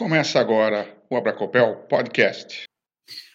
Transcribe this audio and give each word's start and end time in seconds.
Começa 0.00 0.40
agora 0.40 0.98
o 1.10 1.14
Abracopel 1.14 1.76
Podcast. 1.86 2.64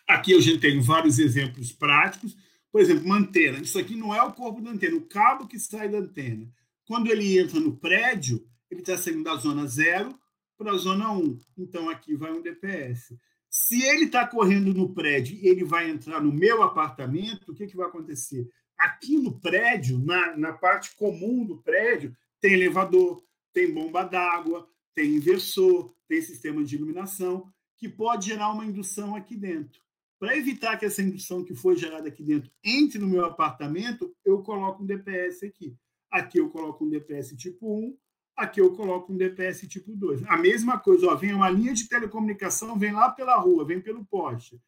Aqui 0.08 0.31
eu 0.31 0.42
já 0.42 0.59
tenho 0.59 0.81
vários 0.81 1.19
exemplos 1.19 1.71
práticos. 1.71 2.35
Por 2.71 2.81
exemplo, 2.81 3.05
uma 3.05 3.17
antena. 3.17 3.59
Isso 3.59 3.77
aqui 3.77 3.95
não 3.95 4.16
é 4.16 4.24
o 4.24 4.33
corpo 4.33 4.59
da 4.59 4.72
antena, 4.72 4.98
o 4.98 5.06
cabo 5.06 5.46
que 5.46 5.59
sai 5.59 5.88
da 5.88 6.00
antena. 6.00 6.51
Quando 6.88 7.12
ele 7.12 7.38
entra 7.38 7.59
no 7.59 7.78
prédio, 7.78 8.43
ele 8.71 8.80
está 8.80 8.98
saindo 8.98 9.23
da 9.23 9.36
zona 9.36 9.68
0 9.68 10.20
para 10.57 10.71
a 10.71 10.78
zona 10.78 11.12
1. 11.12 11.20
Um. 11.20 11.39
Então, 11.55 11.88
aqui 11.88 12.15
vai 12.15 12.31
um 12.31 12.41
DPS. 12.41 13.16
Se 13.47 13.84
ele 13.84 14.05
está 14.05 14.25
correndo 14.25 14.73
no 14.73 14.91
prédio 14.91 15.38
e 15.38 15.47
ele 15.47 15.63
vai 15.63 15.88
entrar 15.88 16.20
no 16.20 16.34
meu 16.34 16.63
apartamento, 16.63 17.52
o 17.52 17.54
que, 17.54 17.68
que 17.68 17.77
vai 17.77 17.86
acontecer? 17.86 18.50
Aqui 18.75 19.20
no 19.20 19.39
prédio, 19.39 20.00
na, 20.00 20.36
na 20.36 20.52
parte 20.52 20.95
comum 20.95 21.45
do 21.45 21.61
prédio, 21.61 22.18
tem 22.41 22.54
elevador, 22.54 23.23
tem 23.54 23.71
bomba 23.71 24.02
d'água, 24.02 24.68
tem 24.96 25.16
inversor, 25.16 25.93
tem 26.07 26.21
sistema 26.21 26.64
de 26.64 26.75
iluminação, 26.75 27.52
que 27.77 27.90
pode 27.90 28.27
gerar 28.27 28.52
uma 28.52 28.66
indução 28.66 29.16
aqui 29.16 29.36
dentro. 29.36 29.81
Para 30.17 30.38
evitar 30.38 30.77
que 30.77 30.86
essa 30.86 31.02
indução 31.02 31.44
que 31.44 31.53
foi 31.53 31.76
gerada 31.76 32.08
aqui 32.08 32.23
dentro 32.23 32.49
entre 32.63 32.98
no 32.98 33.08
meu 33.08 33.26
apartamento, 33.26 34.16
eu 34.23 34.41
coloco 34.41 34.81
um 34.81 34.86
DPS 34.86 35.44
aqui. 35.44 35.76
Aqui 36.09 36.39
eu 36.39 36.50
coloco 36.50 36.86
um 36.86 36.89
DPS 36.89 37.36
tipo 37.36 37.77
1, 37.77 37.98
aqui 38.38 38.62
eu 38.62 38.73
coloco 38.73 39.12
um 39.12 39.17
DPS 39.17 39.67
tipo 39.67 39.94
2. 39.94 40.23
A 40.27 40.38
mesma 40.38 40.80
coisa, 40.80 41.08
ó, 41.08 41.16
vem 41.16 41.34
uma 41.34 41.50
linha 41.50 41.73
de 41.73 41.89
telecomunicação, 41.89 42.80
vem 42.80 42.94
lá 42.94 43.12
pela 43.12 43.36
rua, 43.36 43.66
vem 43.66 43.81
pelo 43.81 44.05
poste. 44.05 44.59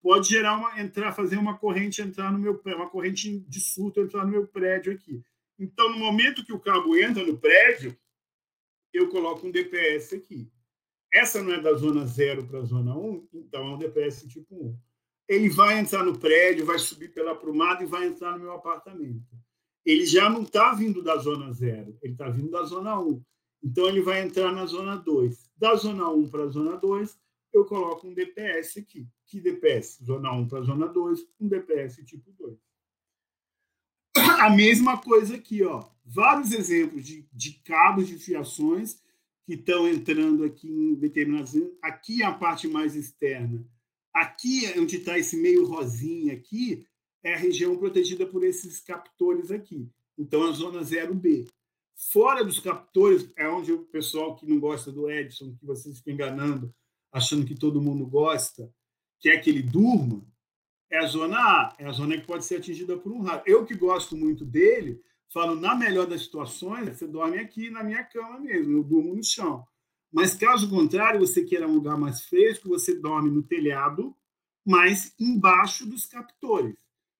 Pode 0.00 0.28
gerar 0.28 0.56
uma 0.56 0.80
entrar, 0.80 1.12
fazer 1.12 1.36
uma 1.36 1.58
corrente 1.58 2.00
entrar 2.00 2.32
no 2.32 2.38
meu 2.38 2.60
uma 2.64 2.88
corrente 2.88 3.40
de 3.40 3.60
surto 3.60 4.00
entrar 4.00 4.24
no 4.24 4.30
meu 4.30 4.46
prédio 4.46 4.92
aqui. 4.92 5.22
Então, 5.58 5.90
no 5.90 5.98
momento 5.98 6.44
que 6.44 6.52
o 6.52 6.60
cabo 6.60 6.96
entra 6.96 7.24
no 7.24 7.38
prédio, 7.38 7.96
eu 8.92 9.08
coloco 9.08 9.46
um 9.46 9.50
DPS 9.50 10.14
aqui. 10.14 10.50
Essa 11.12 11.42
não 11.42 11.52
é 11.52 11.60
da 11.60 11.74
zona 11.74 12.06
0 12.06 12.46
para 12.46 12.60
a 12.60 12.64
zona 12.64 12.96
1, 12.96 13.28
então 13.34 13.66
é 13.66 13.74
um 13.74 13.78
DPS 13.78 14.26
tipo 14.26 14.54
1. 14.54 14.78
Ele 15.28 15.48
vai 15.48 15.78
entrar 15.78 16.04
no 16.04 16.18
prédio, 16.18 16.64
vai 16.64 16.78
subir 16.78 17.12
pela 17.12 17.34
prumada 17.34 17.82
e 17.82 17.86
vai 17.86 18.06
entrar 18.06 18.32
no 18.32 18.40
meu 18.40 18.52
apartamento. 18.52 19.26
Ele 19.84 20.06
já 20.06 20.30
não 20.30 20.42
está 20.42 20.72
vindo 20.72 21.02
da 21.02 21.16
zona 21.16 21.52
0, 21.52 21.98
ele 22.02 22.12
está 22.12 22.28
vindo 22.28 22.50
da 22.50 22.62
zona 22.64 22.98
1. 22.98 23.22
Então, 23.64 23.88
ele 23.88 24.00
vai 24.00 24.22
entrar 24.22 24.52
na 24.52 24.66
zona 24.66 24.96
2. 24.96 25.50
Da 25.56 25.74
zona 25.76 26.08
1 26.08 26.28
para 26.28 26.44
a 26.44 26.48
zona 26.48 26.76
2, 26.76 27.16
eu 27.52 27.64
coloco 27.64 28.08
um 28.08 28.14
DPS 28.14 28.78
aqui. 28.78 29.06
Que 29.26 29.40
DPS? 29.40 30.02
Zona 30.04 30.32
1 30.32 30.48
para 30.48 30.58
a 30.60 30.62
zona 30.62 30.88
2, 30.88 31.20
um 31.40 31.48
DPS 31.48 32.04
tipo 32.04 32.32
2. 32.32 32.58
A 34.42 34.50
mesma 34.50 34.98
coisa 34.98 35.36
aqui, 35.36 35.62
ó. 35.62 35.84
Vários 36.04 36.50
exemplos 36.50 37.06
de, 37.06 37.24
de 37.32 37.52
cabos 37.64 38.08
de 38.08 38.18
fiações 38.18 39.00
que 39.46 39.54
estão 39.54 39.86
entrando 39.86 40.42
aqui 40.42 40.68
em 40.68 40.96
determinados. 40.96 41.54
Aqui 41.80 42.24
é 42.24 42.26
a 42.26 42.34
parte 42.34 42.66
mais 42.66 42.96
externa. 42.96 43.64
Aqui, 44.12 44.66
é 44.66 44.80
onde 44.80 44.96
está 44.96 45.16
esse 45.16 45.36
meio 45.36 45.64
rosinha 45.64 46.34
aqui, 46.34 46.84
é 47.22 47.34
a 47.34 47.38
região 47.38 47.76
protegida 47.76 48.26
por 48.26 48.42
esses 48.42 48.80
captores 48.80 49.52
aqui. 49.52 49.88
Então, 50.18 50.42
a 50.42 50.50
zona 50.50 50.80
0B. 50.80 51.48
Fora 52.10 52.44
dos 52.44 52.58
captores, 52.58 53.30
é 53.36 53.48
onde 53.48 53.70
o 53.72 53.84
pessoal 53.84 54.34
que 54.34 54.44
não 54.44 54.58
gosta 54.58 54.90
do 54.90 55.08
Edson, 55.08 55.54
que 55.54 55.64
vocês 55.64 55.98
ficam 55.98 56.14
enganando, 56.14 56.74
achando 57.12 57.46
que 57.46 57.54
todo 57.54 57.80
mundo 57.80 58.04
gosta, 58.04 58.68
quer 59.20 59.36
que 59.36 59.50
ele 59.50 59.62
durma, 59.62 60.26
é 60.92 60.98
a 60.98 61.06
zona 61.06 61.38
A, 61.38 61.74
é 61.78 61.86
a 61.86 61.90
zona 61.90 62.18
que 62.18 62.26
pode 62.26 62.44
ser 62.44 62.56
atingida 62.56 62.98
por 62.98 63.10
um 63.10 63.22
raio. 63.22 63.42
Eu 63.46 63.64
que 63.64 63.74
gosto 63.74 64.14
muito 64.14 64.44
dele, 64.44 65.00
falo, 65.32 65.56
na 65.56 65.74
melhor 65.74 66.06
das 66.06 66.24
situações, 66.24 66.86
você 66.86 67.06
dorme 67.06 67.38
aqui 67.38 67.70
na 67.70 67.82
minha 67.82 68.04
cama 68.04 68.38
mesmo, 68.38 68.76
eu 68.76 68.84
durmo 68.84 69.14
no 69.14 69.24
chão. 69.24 69.64
Mas 70.12 70.34
caso 70.34 70.68
contrário, 70.68 71.18
você 71.18 71.42
queira 71.42 71.66
um 71.66 71.72
lugar 71.72 71.96
mais 71.96 72.20
fresco, 72.24 72.68
você 72.68 72.94
dorme 72.94 73.30
no 73.30 73.42
telhado, 73.42 74.14
mas 74.62 75.14
embaixo 75.18 75.86
dos 75.86 76.04
captores, 76.04 76.76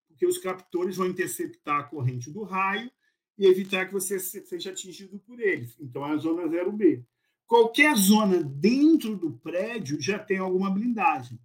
porque 0.06 0.26
os 0.26 0.36
captores 0.36 0.98
vão 0.98 1.06
interceptar 1.06 1.80
a 1.80 1.84
corrente 1.84 2.30
do 2.30 2.42
raio 2.42 2.90
e 3.38 3.46
evitar 3.46 3.86
que 3.86 3.94
você 3.94 4.20
seja 4.20 4.70
atingido 4.70 5.18
por 5.18 5.40
eles. 5.40 5.74
Então, 5.80 6.06
é 6.06 6.10
a 6.10 6.16
zona 6.18 6.42
0B. 6.46 7.02
Qualquer 7.46 7.96
zona 7.96 8.42
dentro 8.42 9.16
do 9.16 9.32
prédio 9.38 9.98
já 9.98 10.18
tem 10.18 10.36
alguma 10.36 10.68
blindagem. 10.68 11.40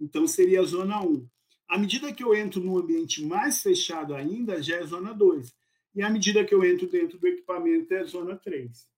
Então, 0.00 0.26
seria 0.26 0.60
a 0.60 0.64
zona 0.64 1.00
1. 1.00 1.28
À 1.68 1.76
medida 1.76 2.12
que 2.12 2.24
eu 2.24 2.34
entro 2.34 2.60
num 2.60 2.78
ambiente 2.78 3.22
mais 3.22 3.62
fechado 3.62 4.14
ainda, 4.14 4.62
já 4.62 4.76
é 4.76 4.86
zona 4.86 5.12
2 5.12 5.54
e 5.94 6.02
à 6.02 6.08
medida 6.08 6.44
que 6.44 6.54
eu 6.54 6.64
entro 6.64 6.86
dentro 6.86 7.18
do 7.18 7.26
equipamento 7.26 7.92
é 7.92 8.04
zona 8.04 8.36
3. 8.36 8.88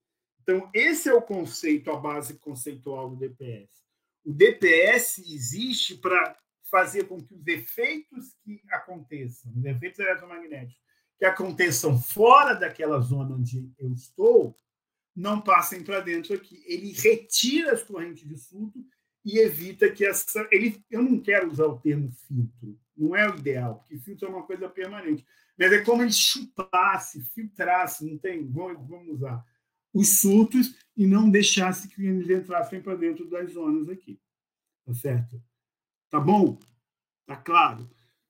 Então, 0.42 0.70
esse 0.72 1.08
é 1.08 1.14
o 1.14 1.22
conceito, 1.22 1.90
a 1.90 1.96
base 1.96 2.34
conceitual 2.38 3.10
do 3.10 3.16
DPS. 3.16 3.70
O 4.24 4.32
DPS 4.32 5.18
existe 5.18 5.96
para 5.96 6.36
fazer 6.70 7.08
com 7.08 7.20
que 7.20 7.34
os 7.34 7.46
efeitos 7.46 8.36
que 8.44 8.62
aconteçam, 8.70 9.52
os 9.56 9.64
efeitos 9.64 9.98
eletromagnéticos 9.98 10.80
que 11.18 11.24
aconteçam 11.24 11.98
fora 11.98 12.54
daquela 12.54 13.00
zona 13.00 13.34
onde 13.34 13.70
eu 13.78 13.92
estou, 13.92 14.58
não 15.14 15.40
passem 15.40 15.82
para 15.82 16.00
dentro 16.00 16.34
aqui. 16.34 16.62
Ele 16.66 16.92
retira 16.92 17.72
as 17.72 17.82
correntes 17.82 18.26
de 18.26 18.36
surto 18.38 18.82
e 19.24 19.38
evita 19.38 19.90
que 19.90 20.04
essa. 20.04 20.48
Ele, 20.50 20.82
eu 20.90 21.02
não 21.02 21.20
quero 21.20 21.50
usar 21.50 21.66
o 21.66 21.78
termo 21.78 22.10
filtro, 22.10 22.78
não 22.96 23.14
é 23.14 23.30
o 23.30 23.36
ideal, 23.36 23.76
porque 23.76 23.98
filtro 23.98 24.28
é 24.28 24.30
uma 24.30 24.42
coisa 24.42 24.68
permanente. 24.68 25.24
Mas 25.58 25.72
é 25.72 25.82
como 25.82 26.02
ele 26.02 26.12
chupasse, 26.12 27.22
filtrasse, 27.34 28.04
não 28.04 28.16
tem? 28.18 28.46
Vamos, 28.50 28.88
vamos 28.88 29.16
usar 29.16 29.44
os 29.92 30.20
surtos 30.20 30.76
e 30.96 31.06
não 31.06 31.28
deixasse 31.28 31.88
que 31.88 32.06
eles 32.06 32.30
entrassem 32.30 32.80
para 32.80 32.94
dentro 32.94 33.28
das 33.28 33.52
zonas 33.52 33.88
aqui. 33.88 34.20
Tá 34.86 34.94
certo? 34.94 35.42
Tá 36.08 36.20
bom? 36.20 36.58
Tá 37.26 37.36
claro? 37.36 37.88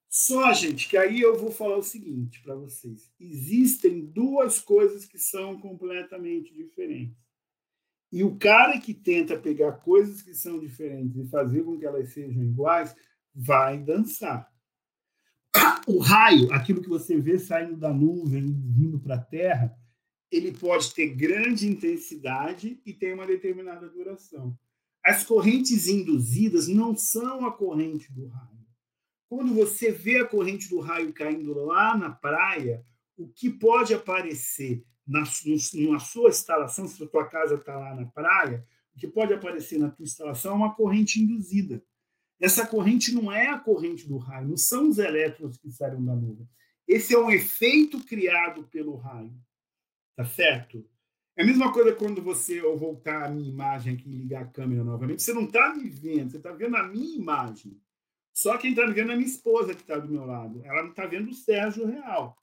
Só, 0.09 0.53
gente, 0.53 0.89
que 0.89 0.97
aí 0.97 1.21
eu 1.21 1.39
vou 1.39 1.53
falar 1.53 1.77
o 1.77 1.83
seguinte 1.83 2.43
para 2.43 2.55
vocês. 2.57 3.13
Existem 3.21 4.05
duas 4.05 4.61
coisas 4.61 5.07
que 5.07 5.19
são 5.19 5.61
completamente 5.61 6.53
diferentes. 6.53 7.17
E 8.13 8.25
o 8.25 8.37
cara 8.37 8.79
que 8.81 8.93
tenta 8.93 9.39
pegar 9.39 9.73
coisas 9.73 10.21
que 10.21 10.35
são 10.35 10.59
diferentes 10.59 11.17
e 11.17 11.29
fazer 11.29 11.63
com 11.63 11.79
que 11.79 11.87
elas 11.87 12.13
sejam 12.13 12.43
iguais, 12.43 12.95
vai 13.35 13.79
dançar. 13.79 14.51
O 15.87 15.99
raio, 15.99 16.53
aquilo 16.53 16.83
que 16.83 16.89
você 16.89 17.21
vê 17.21 17.39
saindo 17.39 17.77
da 17.77 17.93
nuvem, 17.93 18.53
vindo 18.77 18.99
para 18.99 19.17
a 19.17 19.21
Terra, 19.21 19.77
ele 20.31 20.53
pode 20.53 20.95
ter 20.95 21.15
grande 21.15 21.67
intensidade 21.67 22.81
e 22.87 22.93
tem 22.93 23.15
uma 23.15 23.27
determinada 23.27 23.89
duração. 23.89 24.57
As 25.05 25.25
correntes 25.25 25.89
induzidas 25.89 26.69
não 26.69 26.97
são 26.97 27.47
a 27.47 27.53
corrente 27.53 28.13
do 28.13 28.27
raio. 28.27 28.61
Quando 29.29 29.55
você 29.55 29.91
vê 29.91 30.19
a 30.19 30.27
corrente 30.27 30.69
do 30.69 30.81
raio 30.81 31.13
caindo 31.13 31.53
lá 31.55 31.97
na 31.97 32.11
praia, 32.11 32.85
o 33.17 33.29
que 33.29 33.51
pode 33.51 33.95
aparecer 33.95 34.85
na, 35.07 35.21
na 35.21 35.99
sua 35.99 36.29
instalação, 36.29 36.87
se 36.87 37.03
a 37.03 37.07
tua 37.07 37.27
casa 37.27 37.55
está 37.55 37.77
lá 37.77 37.95
na 37.95 38.07
praia, 38.07 38.67
o 38.95 38.99
que 38.99 39.09
pode 39.09 39.33
aparecer 39.33 39.79
na 39.79 39.91
tua 39.91 40.05
instalação 40.05 40.53
é 40.53 40.57
uma 40.57 40.75
corrente 40.75 41.21
induzida. 41.21 41.83
Essa 42.41 42.67
corrente 42.67 43.13
não 43.15 43.31
é 43.31 43.49
a 43.49 43.59
corrente 43.59 44.09
do 44.09 44.17
raio, 44.17 44.49
não 44.49 44.57
são 44.57 44.89
os 44.89 44.99
elétrons 44.99 45.59
que 45.59 45.71
saíram 45.71 46.05
da 46.05 46.15
nuvem. 46.15 46.49
Esse 46.89 47.15
é 47.15 47.19
um 47.19 47.31
efeito 47.31 48.03
criado 48.05 48.65
pelo 48.65 48.97
raio. 48.97 49.33
Tá 50.17 50.25
certo? 50.25 50.85
É 51.37 51.43
a 51.43 51.47
mesma 51.47 51.73
coisa 51.73 51.95
quando 51.95 52.23
você, 52.23 52.61
eu 52.61 52.77
voltar 52.77 53.25
a 53.25 53.31
minha 53.31 53.49
imagem 53.49 53.95
aqui 53.95 54.09
e 54.09 54.17
ligar 54.17 54.43
a 54.43 54.47
câmera 54.47 54.83
novamente, 54.83 55.23
você 55.23 55.33
não 55.33 55.45
está 55.45 55.75
me 55.75 55.89
vendo, 55.89 56.31
você 56.31 56.39
está 56.39 56.53
vendo 56.53 56.77
a 56.77 56.83
minha 56.83 57.17
imagem. 57.17 57.81
Só 58.33 58.57
quem 58.59 58.71
está 58.71 58.87
me 58.87 58.93
vendo 58.93 59.11
é 59.11 59.15
a 59.15 59.17
minha 59.17 59.29
esposa 59.29 59.75
que 59.75 59.83
está 59.83 59.99
do 59.99 60.11
meu 60.11 60.25
lado. 60.25 60.61
Ela 60.65 60.83
não 60.83 60.91
está 60.91 61.07
vendo 61.07 61.31
o 61.31 61.35
Sérgio 61.35 61.87
real. 61.87 62.37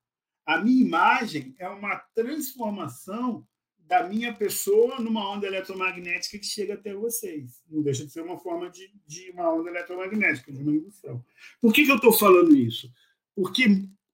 A 0.47 0.61
minha 0.61 0.81
imagem 0.81 1.53
é 1.59 1.67
uma 1.67 1.97
transformação 2.15 3.45
da 3.79 4.07
minha 4.07 4.33
pessoa 4.33 4.97
numa 4.97 5.29
onda 5.29 5.45
eletromagnética 5.45 6.39
que 6.39 6.45
chega 6.45 6.75
até 6.75 6.93
vocês. 6.93 7.61
Não 7.69 7.81
deixa 7.81 8.05
de 8.05 8.13
ser 8.13 8.21
uma 8.21 8.39
forma 8.39 8.69
de, 8.69 8.89
de 9.05 9.29
uma 9.31 9.53
onda 9.53 9.69
eletromagnética, 9.69 10.49
de 10.49 10.63
uma 10.63 10.71
indução. 10.71 11.21
Por 11.59 11.73
que, 11.73 11.83
que 11.83 11.91
eu 11.91 11.97
estou 11.97 12.13
falando 12.13 12.55
isso? 12.55 12.89
Porque 13.35 13.65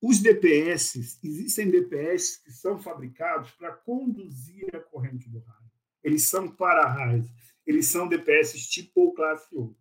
os 0.02 0.20
DPS, 0.20 1.20
existem 1.24 1.70
DPS 1.70 2.44
que 2.44 2.52
são 2.52 2.80
fabricados 2.82 3.52
para 3.52 3.72
conduzir 3.72 4.76
a 4.76 4.80
corrente 4.80 5.30
do 5.30 5.38
raio. 5.38 5.72
Eles 6.04 6.24
são 6.24 6.48
para-raios. 6.48 7.28
Eles 7.66 7.86
são 7.86 8.08
DPS 8.08 8.68
tipo 8.68 9.02
ou 9.02 9.14
classe 9.14 9.48
O. 9.56 9.76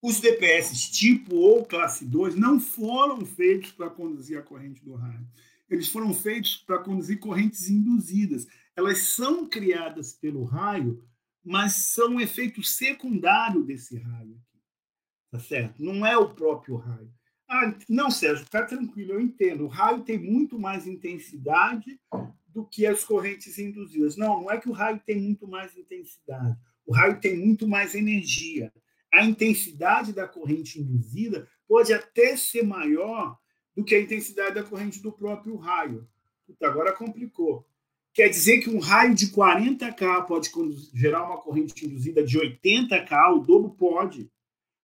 Os 0.00 0.20
DPS 0.20 0.90
tipo 0.90 1.34
ou 1.34 1.64
classe 1.64 2.04
2 2.04 2.34
não 2.36 2.60
foram 2.60 3.24
feitos 3.26 3.72
para 3.72 3.90
conduzir 3.90 4.38
a 4.38 4.42
corrente 4.42 4.84
do 4.84 4.94
raio 4.94 5.26
eles 5.68 5.88
foram 5.88 6.14
feitos 6.14 6.56
para 6.56 6.78
conduzir 6.78 7.18
correntes 7.18 7.68
induzidas. 7.68 8.46
Elas 8.74 8.98
são 9.14 9.46
criadas 9.46 10.12
pelo 10.14 10.44
raio, 10.44 11.04
mas 11.44 11.88
são 11.88 12.14
um 12.14 12.20
efeito 12.20 12.62
secundário 12.62 13.62
desse 13.62 13.98
raio. 13.98 14.40
Tá 15.30 15.38
certo? 15.38 15.82
Não 15.82 16.06
é 16.06 16.16
o 16.16 16.34
próprio 16.34 16.76
raio. 16.76 17.12
Ah, 17.46 17.74
não, 17.88 18.10
Sérgio, 18.10 18.44
está 18.44 18.64
tranquilo, 18.64 19.12
eu 19.12 19.20
entendo. 19.20 19.64
O 19.64 19.68
raio 19.68 20.02
tem 20.02 20.18
muito 20.18 20.58
mais 20.58 20.86
intensidade 20.86 22.00
do 22.46 22.64
que 22.64 22.86
as 22.86 23.04
correntes 23.04 23.58
induzidas. 23.58 24.16
Não, 24.16 24.42
não 24.42 24.50
é 24.50 24.58
que 24.58 24.68
o 24.68 24.72
raio 24.72 25.00
tem 25.04 25.20
muito 25.20 25.46
mais 25.46 25.76
intensidade. 25.76 26.58
O 26.86 26.94
raio 26.94 27.20
tem 27.20 27.36
muito 27.36 27.66
mais 27.66 27.94
energia. 27.94 28.72
A 29.12 29.24
intensidade 29.24 30.12
da 30.12 30.28
corrente 30.28 30.80
induzida 30.80 31.48
pode 31.66 31.92
até 31.92 32.36
ser 32.36 32.62
maior 32.62 33.38
do 33.76 33.84
que 33.84 33.94
a 33.94 34.00
intensidade 34.00 34.54
da 34.54 34.62
corrente 34.62 35.00
do 35.00 35.12
próprio 35.12 35.56
raio. 35.56 36.08
Puta, 36.46 36.66
agora 36.66 36.92
complicou. 36.92 37.66
Quer 38.12 38.28
dizer 38.28 38.60
que 38.60 38.70
um 38.70 38.80
raio 38.80 39.14
de 39.14 39.28
40K 39.28 40.26
pode 40.26 40.50
gerar 40.92 41.24
uma 41.24 41.40
corrente 41.40 41.86
induzida 41.86 42.24
de 42.24 42.38
80K, 42.38 43.36
o 43.36 43.40
dobro 43.40 43.70
pode. 43.70 44.30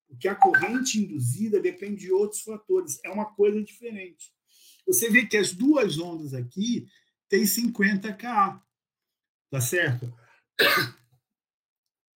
Porque 0.07 0.29
a 0.29 0.35
corrente 0.35 1.01
induzida 1.01 1.61
depende 1.61 2.03
de 2.03 2.13
outros 2.13 2.43
fatores. 2.43 3.01
É 3.03 3.11
uma 3.11 3.25
coisa 3.25 3.61
diferente. 3.63 4.33
Você 4.87 5.11
vê 5.11 5.27
que 5.27 5.37
as 5.37 5.53
duas 5.53 5.99
ondas 5.99 6.35
aqui 6.35 6.87
têm 7.29 7.43
50K. 7.43 8.61
Tá 9.51 9.61
certo? 9.61 10.13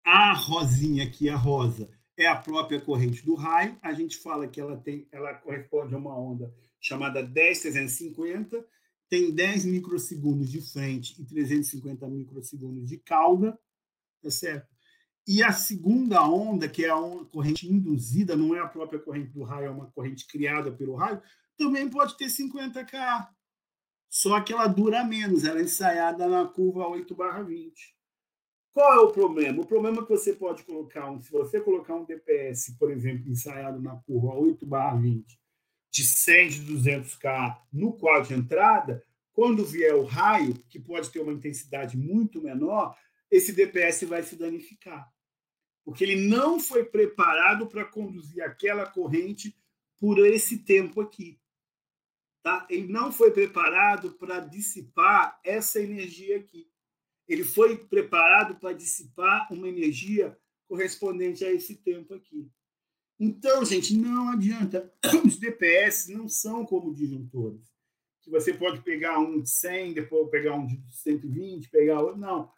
A 0.05 0.33
rosinha 0.33 1.03
aqui, 1.03 1.29
a 1.29 1.35
rosa, 1.35 1.87
é 2.19 2.27
a 2.27 2.35
própria 2.35 2.81
corrente 2.81 3.25
do 3.25 3.33
raio. 3.33 3.79
A 3.81 3.93
gente 3.93 4.17
fala 4.17 4.45
que 4.45 4.59
ela 4.59 4.75
tem, 4.75 5.07
ela 5.09 5.33
corresponde 5.33 5.95
a 5.95 5.97
uma 5.97 6.15
onda 6.15 6.53
chamada 6.77 7.23
10350, 7.23 8.63
tem 9.09 9.33
10 9.33 9.65
microsegundos 9.65 10.51
de 10.51 10.61
frente 10.61 11.19
e 11.19 11.25
350 11.25 12.07
microsegundos 12.09 12.85
de 12.87 12.97
cauda, 12.97 13.57
tá 14.21 14.29
certo? 14.29 14.67
E 15.25 15.41
a 15.41 15.53
segunda 15.53 16.21
onda, 16.27 16.67
que 16.67 16.83
é 16.83 16.89
a 16.89 17.25
corrente 17.31 17.71
induzida, 17.71 18.35
não 18.35 18.53
é 18.53 18.59
a 18.59 18.67
própria 18.67 18.99
corrente 18.99 19.31
do 19.31 19.43
raio, 19.43 19.67
é 19.67 19.69
uma 19.69 19.89
corrente 19.91 20.27
criada 20.27 20.71
pelo 20.71 20.95
raio, 20.95 21.21
também 21.57 21.89
pode 21.89 22.17
ter 22.17 22.29
50 22.29 22.83
K. 22.83 23.31
Só 24.09 24.41
que 24.41 24.51
ela 24.51 24.67
dura 24.67 25.03
menos, 25.05 25.45
ela 25.45 25.59
é 25.59 25.63
ensaiada 25.63 26.27
na 26.27 26.45
curva 26.45 26.87
8 26.87 27.15
barra 27.15 27.43
20. 27.43 27.98
Qual 28.73 28.93
é 28.93 28.99
o 28.99 29.11
problema? 29.11 29.61
O 29.61 29.65
problema 29.65 30.01
é 30.01 30.03
que 30.03 30.09
você 30.09 30.33
pode 30.33 30.63
colocar 30.63 31.09
um, 31.09 31.19
se 31.19 31.31
você 31.31 31.59
colocar 31.59 31.95
um 31.95 32.05
DPS, 32.05 32.75
por 32.77 32.91
exemplo, 32.91 33.29
ensaiado 33.29 33.81
na 33.81 33.95
curva 33.97 34.33
8 34.35 34.65
barra 34.65 34.95
20, 34.97 35.39
de 35.91 36.03
100 36.03 36.49
de 36.49 36.73
200K 36.73 37.57
no 37.73 37.93
quadro 37.93 38.27
de 38.29 38.35
entrada, 38.35 39.03
quando 39.33 39.65
vier 39.65 39.95
o 39.95 40.03
raio, 40.03 40.53
que 40.69 40.79
pode 40.79 41.09
ter 41.09 41.19
uma 41.19 41.33
intensidade 41.33 41.97
muito 41.97 42.41
menor, 42.41 42.95
esse 43.31 43.53
DPS 43.53 44.05
vai 44.05 44.21
se 44.23 44.35
danificar. 44.35 45.11
Porque 45.83 46.03
ele 46.03 46.27
não 46.27 46.59
foi 46.59 46.85
preparado 46.85 47.67
para 47.67 47.85
conduzir 47.85 48.43
aquela 48.43 48.85
corrente 48.85 49.55
por 49.97 50.19
esse 50.19 50.59
tempo 50.59 51.01
aqui. 51.01 51.39
Tá? 52.43 52.65
Ele 52.69 52.87
não 52.87 53.11
foi 53.11 53.31
preparado 53.31 54.11
para 54.11 54.39
dissipar 54.39 55.39
essa 55.43 55.79
energia 55.79 56.37
aqui. 56.37 56.69
Ele 57.29 57.43
foi 57.43 57.77
preparado 57.77 58.55
para 58.55 58.73
dissipar 58.73 59.47
uma 59.53 59.69
energia 59.69 60.35
correspondente 60.67 61.45
a 61.45 61.51
esse 61.51 61.75
tempo 61.75 62.15
aqui. 62.15 62.49
Então, 63.19 63.63
gente, 63.63 63.95
não 63.95 64.29
adianta. 64.29 64.91
Os 65.23 65.37
DPS 65.37 66.11
não 66.11 66.27
são 66.27 66.65
como 66.65 66.93
disjuntores. 66.93 67.71
Que 68.21 68.31
você 68.31 68.51
pode 68.51 68.81
pegar 68.81 69.19
um 69.19 69.41
de 69.41 69.49
100, 69.49 69.93
depois 69.93 70.29
pegar 70.31 70.55
um 70.55 70.65
de 70.65 70.81
120, 70.89 71.69
pegar 71.69 72.01
outro. 72.01 72.19
Não. 72.19 72.51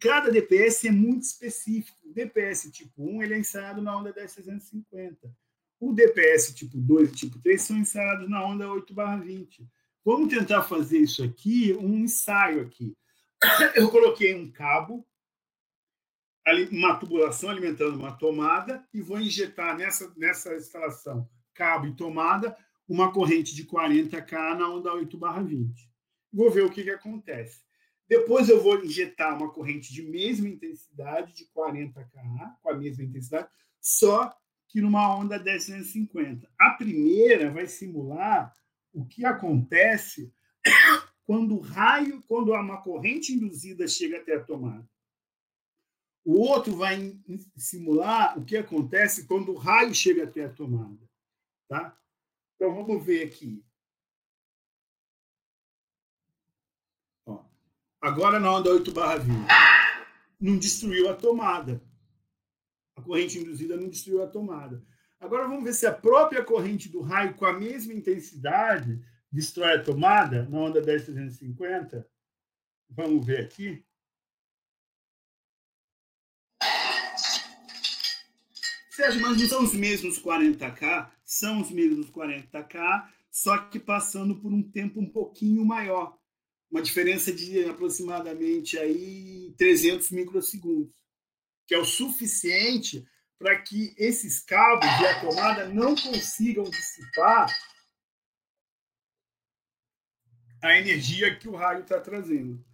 Cada 0.00 0.30
DPS 0.30 0.88
é 0.88 0.90
muito 0.90 1.22
específico. 1.22 1.96
O 2.04 2.12
DPS 2.12 2.70
tipo 2.72 3.02
1 3.02 3.22
ele 3.22 3.34
é 3.34 3.38
ensaiado 3.38 3.80
na 3.80 3.96
onda 3.96 4.12
10350. 4.12 5.30
O 5.78 5.92
DPS 5.92 6.54
tipo 6.54 6.78
2 6.78 7.10
e 7.10 7.12
tipo 7.12 7.38
3 7.38 7.60
são 7.60 7.76
ensaiados 7.76 8.28
na 8.28 8.44
onda 8.44 8.66
8/20. 8.66 9.68
Vamos 10.04 10.34
tentar 10.34 10.62
fazer 10.62 10.98
isso 10.98 11.22
aqui, 11.22 11.74
um 11.74 11.98
ensaio 11.98 12.62
aqui. 12.62 12.96
Eu 13.74 13.90
coloquei 13.90 14.34
um 14.34 14.50
cabo 14.50 15.06
uma 16.70 16.96
tubulação 16.96 17.48
alimentando 17.48 17.96
uma 17.96 18.12
tomada 18.12 18.86
e 18.92 19.00
vou 19.00 19.18
injetar 19.18 19.76
nessa, 19.76 20.12
nessa 20.16 20.54
instalação, 20.54 21.28
cabo 21.54 21.86
e 21.86 21.96
tomada, 21.96 22.54
uma 22.86 23.10
corrente 23.10 23.54
de 23.54 23.64
40K 23.64 24.58
na 24.58 24.68
onda 24.68 24.92
8 24.92 25.16
barra 25.16 25.42
20. 25.42 25.90
Vou 26.30 26.50
ver 26.50 26.64
o 26.64 26.70
que, 26.70 26.82
que 26.82 26.90
acontece. 26.90 27.62
Depois 28.06 28.50
eu 28.50 28.62
vou 28.62 28.84
injetar 28.84 29.34
uma 29.34 29.50
corrente 29.50 29.90
de 29.90 30.02
mesma 30.02 30.46
intensidade, 30.46 31.32
de 31.32 31.46
40K, 31.46 32.56
com 32.62 32.68
a 32.68 32.76
mesma 32.76 33.02
intensidade, 33.02 33.48
só 33.80 34.30
que 34.68 34.82
numa 34.82 35.16
onda 35.16 35.38
1050. 35.38 36.46
A 36.58 36.70
primeira 36.70 37.50
vai 37.50 37.66
simular 37.66 38.52
o 38.92 39.06
que 39.06 39.24
acontece 39.24 40.30
quando 41.26 41.56
o 41.56 41.60
raio, 41.60 42.22
quando 42.22 42.52
uma 42.52 42.82
corrente 42.82 43.32
induzida 43.32 43.88
chega 43.88 44.18
até 44.18 44.36
a 44.36 44.44
tomada. 44.44 44.88
O 46.24 46.40
outro 46.40 46.74
vai 46.76 47.18
simular 47.56 48.38
o 48.38 48.44
que 48.44 48.56
acontece 48.56 49.26
quando 49.26 49.52
o 49.52 49.56
raio 49.56 49.94
chega 49.94 50.24
até 50.24 50.44
a 50.44 50.52
tomada. 50.52 50.98
Tá? 51.68 51.98
Então, 52.54 52.74
vamos 52.74 53.04
ver 53.04 53.26
aqui. 53.26 53.64
Ó, 57.26 57.44
agora 58.00 58.40
na 58.40 58.54
onda 58.54 58.70
8 58.70 58.92
barra 58.92 59.18
20. 59.18 59.34
Não 60.40 60.58
destruiu 60.58 61.10
a 61.10 61.14
tomada. 61.14 61.82
A 62.96 63.02
corrente 63.02 63.38
induzida 63.38 63.76
não 63.76 63.88
destruiu 63.88 64.22
a 64.22 64.26
tomada. 64.26 64.84
Agora 65.20 65.48
vamos 65.48 65.64
ver 65.64 65.74
se 65.74 65.86
a 65.86 65.92
própria 65.92 66.44
corrente 66.44 66.88
do 66.88 67.00
raio, 67.00 67.34
com 67.34 67.46
a 67.46 67.52
mesma 67.52 67.92
intensidade, 67.92 69.02
destrói 69.34 69.74
a 69.74 69.82
tomada 69.82 70.48
na 70.48 70.58
onda 70.58 70.80
10350. 70.80 72.08
Vamos 72.88 73.26
ver 73.26 73.40
aqui. 73.40 73.84
Sérgio, 78.90 79.20
mas 79.22 79.40
não 79.40 79.48
são 79.48 79.64
os 79.64 79.74
mesmos 79.74 80.22
40K? 80.22 81.10
São 81.24 81.60
os 81.60 81.70
mesmos 81.72 82.08
40K, 82.10 83.08
só 83.28 83.58
que 83.58 83.80
passando 83.80 84.40
por 84.40 84.52
um 84.52 84.62
tempo 84.62 85.00
um 85.00 85.10
pouquinho 85.10 85.64
maior. 85.64 86.16
Uma 86.70 86.80
diferença 86.80 87.32
de 87.32 87.64
aproximadamente 87.64 88.78
aí 88.78 89.52
300 89.58 90.12
microsegundos, 90.12 90.94
que 91.66 91.74
é 91.74 91.78
o 91.78 91.84
suficiente 91.84 93.04
para 93.36 93.60
que 93.60 93.92
esses 93.98 94.38
cabos 94.38 94.88
de 94.98 95.06
a 95.06 95.20
tomada 95.20 95.68
não 95.68 95.96
consigam 95.96 96.62
dissipar 96.64 97.52
a 100.64 100.78
energia 100.78 101.36
que 101.36 101.46
o 101.46 101.54
raio 101.54 101.82
está 101.82 102.00
trazendo. 102.00 102.64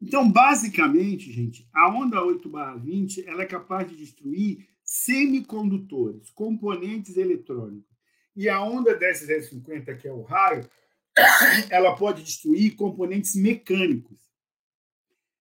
Então, 0.00 0.30
basicamente, 0.30 1.30
gente, 1.30 1.68
a 1.74 1.88
onda 1.88 2.22
8/20 2.22 3.26
ela 3.26 3.42
é 3.42 3.46
capaz 3.46 3.88
de 3.88 3.96
destruir 3.96 4.66
semicondutores, 4.82 6.30
componentes 6.30 7.16
eletrônicos. 7.16 7.94
E 8.34 8.48
a 8.48 8.62
onda 8.62 8.98
1050, 8.98 9.94
que 9.94 10.08
é 10.08 10.12
o 10.12 10.22
raio, 10.22 10.68
ela 11.70 11.94
pode 11.94 12.22
destruir 12.22 12.76
componentes 12.76 13.34
mecânicos. 13.34 14.18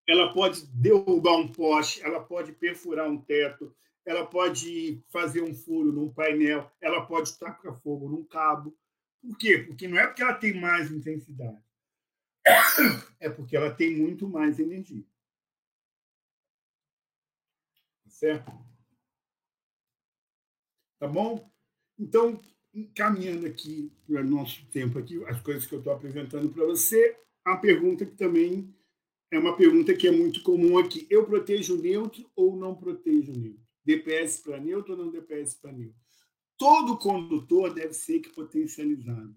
Ela 0.06 0.34
pode 0.34 0.66
derrubar 0.68 1.38
um 1.38 1.48
poste, 1.48 2.04
ela 2.04 2.20
pode 2.20 2.52
perfurar 2.52 3.10
um 3.10 3.18
teto, 3.18 3.74
ela 4.06 4.26
pode 4.26 5.02
fazer 5.08 5.42
um 5.42 5.54
furo 5.54 5.94
num 5.94 6.10
painel, 6.10 6.70
ela 6.82 7.06
pode 7.06 7.40
tacar 7.40 7.80
fogo 7.82 8.10
num 8.10 8.26
cabo. 8.26 8.78
Por 9.22 9.38
quê? 9.38 9.60
Porque 9.60 9.88
não 9.88 9.98
é 9.98 10.06
porque 10.06 10.22
ela 10.22 10.34
tem 10.34 10.60
mais 10.60 10.92
intensidade, 10.92 11.64
é 13.20 13.30
porque 13.30 13.56
ela 13.56 13.74
tem 13.74 13.96
muito 13.96 14.28
mais 14.28 14.60
energia. 14.60 15.04
Certo? 18.08 18.52
Tá 21.00 21.08
bom? 21.08 21.52
Então, 21.98 22.42
caminhando 22.96 23.46
aqui 23.46 23.92
para 24.06 24.22
o 24.22 24.26
nosso 24.26 24.66
tempo 24.68 24.98
aqui, 24.98 25.24
as 25.26 25.42
coisas 25.42 25.66
que 25.66 25.76
eu 25.76 25.80
estou 25.80 25.94
apresentando 25.94 26.50
para 26.50 26.66
você, 26.66 27.20
a 27.46 27.58
pergunta 27.58 28.06
que 28.06 28.16
também 28.16 28.74
é 29.32 29.40
uma 29.40 29.56
pergunta 29.56 29.96
que 29.96 30.08
é 30.08 30.12
muito 30.12 30.42
comum 30.44 30.78
aqui. 30.78 31.08
Eu 31.10 31.26
protejo 31.26 31.82
neutro 31.82 32.30
ou 32.36 32.56
não 32.56 32.76
protejo 32.76 33.32
neutro? 33.32 33.64
DPS 33.84 34.40
para 34.42 34.60
neutro 34.60 34.94
ou 34.94 34.98
não 34.98 35.12
DPS 35.12 35.56
para 35.56 35.72
neutro? 35.72 36.00
Todo 36.58 36.98
condutor 36.98 37.74
deve 37.74 37.94
ser 37.94 38.22
potencializado. 38.32 39.36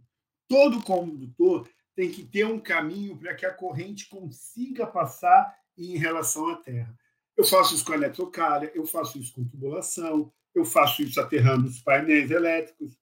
Todo 0.48 0.82
condutor 0.84 1.68
tem 1.96 2.12
que 2.12 2.22
ter 2.22 2.44
um 2.44 2.60
caminho 2.60 3.16
para 3.16 3.34
que 3.34 3.46
a 3.46 3.52
corrente 3.52 4.06
consiga 4.08 4.86
passar 4.86 5.58
em 5.76 5.96
relação 5.96 6.48
à 6.50 6.56
Terra. 6.56 6.96
Eu 7.34 7.44
faço 7.44 7.74
isso 7.74 7.84
com 7.84 7.92
a 7.92 7.96
eletrocalha, 7.96 8.70
eu 8.74 8.86
faço 8.86 9.18
isso 9.18 9.32
com 9.32 9.48
tubulação, 9.48 10.30
eu 10.54 10.64
faço 10.64 11.02
isso 11.02 11.18
aterrando 11.18 11.66
os 11.66 11.80
painéis 11.80 12.30
elétricos. 12.30 12.96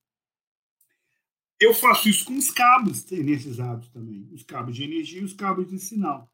Eu 1.60 1.74
faço 1.74 2.08
isso 2.08 2.24
com 2.24 2.36
os 2.36 2.50
cabos 2.50 3.10
energizados 3.10 3.88
também, 3.88 4.28
os 4.32 4.42
cabos 4.44 4.74
de 4.74 4.84
energia 4.84 5.20
e 5.20 5.24
os 5.24 5.32
cabos 5.32 5.68
de 5.68 5.78
sinal. 5.78 6.30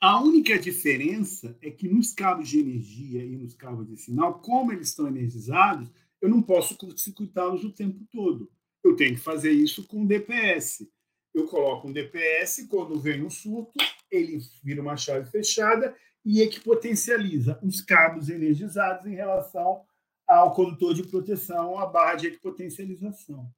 A 0.00 0.20
única 0.20 0.58
diferença 0.58 1.56
é 1.62 1.70
que 1.70 1.88
nos 1.88 2.12
cabos 2.12 2.48
de 2.48 2.58
energia 2.58 3.24
e 3.24 3.36
nos 3.36 3.54
cabos 3.54 3.88
de 3.88 3.96
sinal, 3.96 4.40
como 4.40 4.72
eles 4.72 4.88
estão 4.88 5.08
energizados, 5.08 5.90
eu 6.20 6.28
não 6.28 6.42
posso 6.42 6.76
curto-circuitá-los 6.76 7.64
o 7.64 7.72
tempo 7.72 8.04
todo. 8.10 8.50
Eu 8.82 8.94
tenho 8.96 9.14
que 9.14 9.20
fazer 9.20 9.52
isso 9.52 9.86
com 9.86 10.04
DPS. 10.04 10.86
Eu 11.34 11.48
coloco 11.48 11.88
um 11.88 11.92
DPS, 11.92 12.68
quando 12.68 13.00
vem 13.00 13.24
um 13.24 13.28
surto, 13.28 13.72
ele 14.10 14.38
vira 14.62 14.80
uma 14.80 14.96
chave 14.96 15.28
fechada 15.28 15.96
e 16.24 16.40
equipotencializa 16.40 17.58
os 17.62 17.80
cabos 17.80 18.30
energizados 18.30 19.04
em 19.04 19.14
relação 19.14 19.84
ao 20.26 20.54
condutor 20.54 20.94
de 20.94 21.02
proteção, 21.02 21.78
a 21.78 21.86
barra 21.86 22.14
de 22.14 22.28
equipotencialização. 22.28 23.52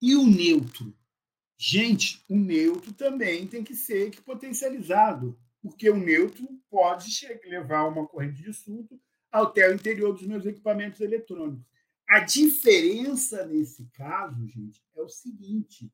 E 0.00 0.14
o 0.14 0.24
neutro? 0.24 0.96
Gente, 1.58 2.24
o 2.28 2.36
neutro 2.36 2.92
também 2.92 3.46
tem 3.46 3.64
que 3.64 3.74
ser 3.74 4.06
equipotencializado, 4.06 5.36
porque 5.60 5.90
o 5.90 5.96
neutro 5.96 6.48
pode 6.70 7.10
levar 7.44 7.88
uma 7.88 8.06
corrente 8.06 8.42
de 8.42 8.52
surto 8.52 8.98
até 9.30 9.68
o 9.68 9.74
interior 9.74 10.12
dos 10.12 10.26
meus 10.26 10.46
equipamentos 10.46 11.00
eletrônicos. 11.00 11.66
A 12.08 12.20
diferença 12.20 13.44
nesse 13.44 13.86
caso, 13.92 14.46
gente, 14.46 14.80
é 14.96 15.02
o 15.02 15.08
seguinte: 15.08 15.92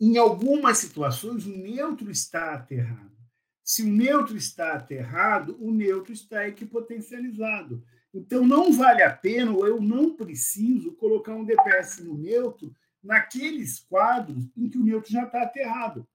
em 0.00 0.16
algumas 0.16 0.78
situações, 0.78 1.44
o 1.46 1.50
neutro 1.50 2.10
está 2.10 2.54
aterrado. 2.54 3.16
Se 3.64 3.82
o 3.82 3.88
neutro 3.88 4.36
está 4.36 4.74
aterrado, 4.74 5.56
o 5.60 5.70
neutro 5.70 6.12
está 6.12 6.48
equipotencializado. 6.48 7.84
Então, 8.14 8.46
não 8.46 8.72
vale 8.72 9.02
a 9.02 9.14
pena, 9.14 9.52
ou 9.52 9.66
eu 9.66 9.80
não 9.80 10.16
preciso, 10.16 10.94
colocar 10.94 11.34
um 11.34 11.44
DPS 11.44 12.02
no 12.02 12.16
neutro 12.16 12.74
naqueles 13.02 13.80
quadros 13.80 14.48
em 14.56 14.68
que 14.68 14.78
o 14.78 14.84
neutro 14.84 15.10
já 15.12 15.24
está 15.24 15.42
aterrado. 15.42 16.08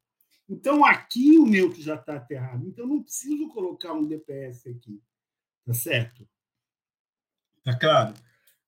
Então, 0.50 0.84
aqui 0.84 1.38
o 1.38 1.46
neutro 1.46 1.82
já 1.82 1.96
está 1.96 2.16
aterrado. 2.16 2.68
Então, 2.68 2.88
não 2.88 3.04
preciso 3.04 3.48
colocar 3.50 3.94
um 3.94 4.06
DPS 4.06 4.68
aqui. 4.68 5.02
Tá 5.66 5.74
certo? 5.74 6.28
Tá 7.64 7.78
claro? 7.78 8.14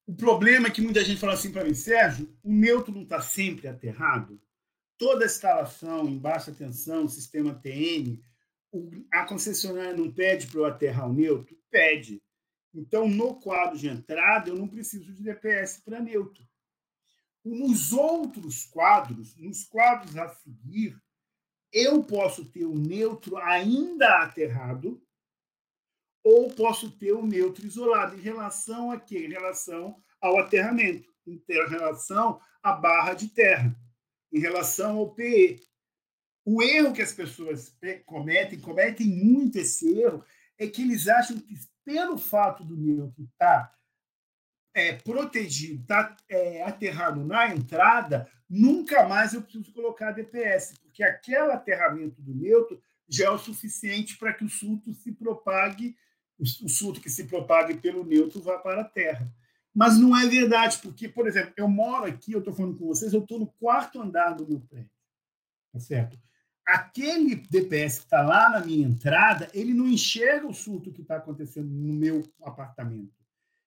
O 0.07 0.13
problema 0.15 0.67
é 0.67 0.71
que 0.71 0.81
muita 0.81 1.03
gente 1.03 1.19
fala 1.19 1.33
assim 1.33 1.51
para 1.51 1.63
mim, 1.63 1.73
Sérgio, 1.73 2.33
o 2.43 2.53
neutro 2.53 2.93
não 2.93 3.01
está 3.03 3.21
sempre 3.21 3.67
aterrado? 3.67 4.39
Toda 4.97 5.25
instalação 5.25 6.07
em 6.07 6.17
baixa 6.17 6.53
tensão, 6.53 7.07
sistema 7.07 7.53
TN, 7.53 8.19
a 9.11 9.25
concessionária 9.25 9.93
não 9.93 10.11
pede 10.11 10.47
para 10.47 10.59
eu 10.59 10.65
aterrar 10.65 11.09
o 11.09 11.13
neutro? 11.13 11.57
Pede. 11.69 12.21
Então, 12.73 13.07
no 13.07 13.39
quadro 13.39 13.77
de 13.77 13.87
entrada, 13.87 14.49
eu 14.49 14.55
não 14.55 14.67
preciso 14.67 15.13
de 15.13 15.23
DPS 15.23 15.81
para 15.83 15.99
neutro. 15.99 16.45
Nos 17.43 17.93
outros 17.93 18.65
quadros, 18.65 19.35
nos 19.37 19.63
quadros 19.63 20.17
a 20.17 20.29
seguir, 20.29 20.97
eu 21.71 22.03
posso 22.03 22.45
ter 22.45 22.65
o 22.65 22.75
neutro 22.75 23.37
ainda 23.37 24.23
aterrado 24.23 25.01
ou 26.23 26.49
posso 26.49 26.89
ter 26.89 27.11
o 27.11 27.25
neutro 27.25 27.65
isolado. 27.65 28.15
Em 28.15 28.21
relação 28.21 28.91
a 28.91 28.99
quê? 28.99 29.25
Em 29.25 29.29
relação 29.29 30.01
ao 30.19 30.39
aterramento, 30.39 31.13
em 31.27 31.41
relação 31.47 32.41
à 32.63 32.73
barra 32.73 33.13
de 33.13 33.27
terra, 33.27 33.75
em 34.31 34.39
relação 34.39 34.97
ao 34.97 35.11
PE. 35.11 35.61
O 36.43 36.61
erro 36.61 36.93
que 36.93 37.01
as 37.01 37.11
pessoas 37.11 37.75
cometem, 38.05 38.59
cometem 38.59 39.07
muito 39.07 39.57
esse 39.57 39.99
erro, 39.99 40.23
é 40.57 40.67
que 40.67 40.81
eles 40.81 41.07
acham 41.07 41.39
que, 41.39 41.55
pelo 41.83 42.17
fato 42.17 42.63
do 42.63 42.77
neutro 42.77 43.23
estar 43.23 43.63
tá, 43.63 43.75
é, 44.73 44.93
protegido, 44.93 45.81
estar 45.81 46.15
tá, 46.15 46.23
é, 46.29 46.63
aterrado 46.63 47.25
na 47.25 47.47
entrada, 47.53 48.29
nunca 48.49 49.07
mais 49.07 49.33
eu 49.33 49.41
preciso 49.41 49.73
colocar 49.73 50.11
DPS, 50.11 50.77
porque 50.79 51.03
aquele 51.03 51.51
aterramento 51.51 52.21
do 52.21 52.33
neutro 52.33 52.81
já 53.07 53.25
é 53.25 53.29
o 53.29 53.37
suficiente 53.37 54.17
para 54.17 54.33
que 54.33 54.43
o 54.43 54.49
surto 54.49 54.93
se 54.93 55.11
propague 55.11 55.95
o 56.37 56.67
surto 56.67 56.99
que 56.99 57.09
se 57.09 57.25
propague 57.25 57.75
pelo 57.75 58.03
neutro 58.03 58.41
vá 58.41 58.57
para 58.57 58.81
a 58.81 58.85
Terra. 58.85 59.31
Mas 59.75 59.99
não 59.99 60.15
é 60.15 60.25
verdade, 60.25 60.79
porque, 60.81 61.09
por 61.09 61.27
exemplo, 61.27 61.53
eu 61.57 61.67
moro 61.67 62.05
aqui, 62.05 62.31
eu 62.31 62.39
estou 62.39 62.53
falando 62.53 62.77
com 62.77 62.87
vocês, 62.87 63.13
eu 63.13 63.21
estou 63.21 63.39
no 63.39 63.47
quarto 63.47 64.01
andar 64.01 64.31
do 64.31 64.47
meu 64.47 64.61
prédio. 64.61 64.89
Tá 65.73 65.79
certo? 65.79 66.17
Aquele 66.65 67.35
DPS 67.35 67.99
que 67.99 68.05
está 68.05 68.21
lá 68.21 68.49
na 68.51 68.65
minha 68.65 68.87
entrada, 68.87 69.49
ele 69.53 69.73
não 69.73 69.85
enxerga 69.87 70.47
o 70.47 70.53
surto 70.53 70.93
que 70.93 71.01
está 71.01 71.17
acontecendo 71.17 71.69
no 71.69 71.93
meu 71.93 72.23
apartamento. 72.41 73.13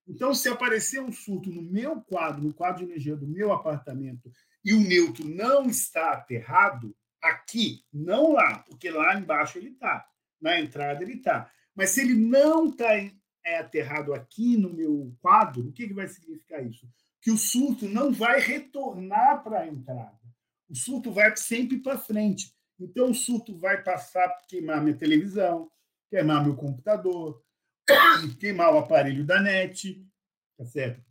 Então, 0.07 0.33
se 0.33 0.49
aparecer 0.49 1.03
um 1.03 1.13
surto 1.13 1.51
no 1.51 1.61
meu 1.61 2.01
quadro, 2.01 2.43
no 2.43 2.55
quadro 2.55 2.79
de 2.79 2.91
energia 2.91 3.15
do 3.15 3.29
meu 3.29 3.53
apartamento, 3.53 4.33
e 4.65 4.73
o 4.73 4.81
neutro 4.81 5.29
não 5.29 5.67
está 5.67 6.13
aterrado, 6.13 6.97
aqui, 7.23 7.85
não 7.93 8.33
lá, 8.33 8.61
porque 8.61 8.91
lá 8.91 9.19
embaixo 9.19 9.59
ele 9.59 9.71
está, 9.71 10.07
na 10.41 10.59
entrada 10.59 11.03
ele 11.03 11.15
está. 11.15 11.51
Mas 11.75 11.91
se 11.91 12.01
ele 12.01 12.15
não 12.15 12.69
está 12.71 12.89
é, 13.45 13.59
aterrado 13.59 14.15
aqui 14.15 14.57
no 14.57 14.73
meu 14.73 15.15
quadro, 15.21 15.69
o 15.69 15.73
que, 15.73 15.89
que 15.89 15.95
vai 15.95 16.07
significar 16.07 16.65
isso? 16.65 16.89
Que 17.21 17.31
o 17.31 17.37
surto 17.37 17.89
não 17.89 18.13
vai 18.13 18.41
retornar 18.41 19.43
para 19.43 19.61
a 19.61 19.67
entrada. 19.67 20.19
O 20.69 20.75
surto 20.75 21.11
vai 21.11 21.35
sempre 21.37 21.79
para 21.79 21.99
frente. 21.99 22.55
Então, 22.79 23.11
o 23.11 23.15
surto 23.15 23.57
vai 23.57 23.83
passar 23.83 24.29
por 24.29 24.47
queimar 24.47 24.83
minha 24.83 24.97
televisão, 24.97 25.71
queimar 26.11 26.45
meu 26.45 26.55
computador, 26.55 27.43
queimar 28.39 28.73
o 28.73 28.79
aparelho 28.79 29.25
da 29.25 29.41
net, 29.41 30.07
tá 30.57 30.65
certo? 30.65 31.03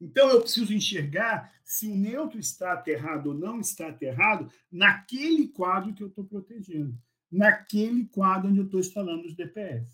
Então, 0.00 0.30
eu 0.30 0.40
preciso 0.40 0.74
enxergar 0.74 1.52
se 1.64 1.86
o 1.86 1.94
neutro 1.94 2.40
está 2.40 2.72
aterrado 2.72 3.28
ou 3.28 3.34
não 3.34 3.60
está 3.60 3.88
aterrado 3.88 4.50
naquele 4.70 5.48
quadro 5.48 5.94
que 5.94 6.02
eu 6.02 6.08
estou 6.08 6.24
protegendo 6.24 6.98
naquele 7.32 8.04
quadro 8.04 8.50
onde 8.50 8.58
eu 8.58 8.66
estou 8.66 8.78
instalando 8.78 9.26
os 9.26 9.34
DPS. 9.34 9.88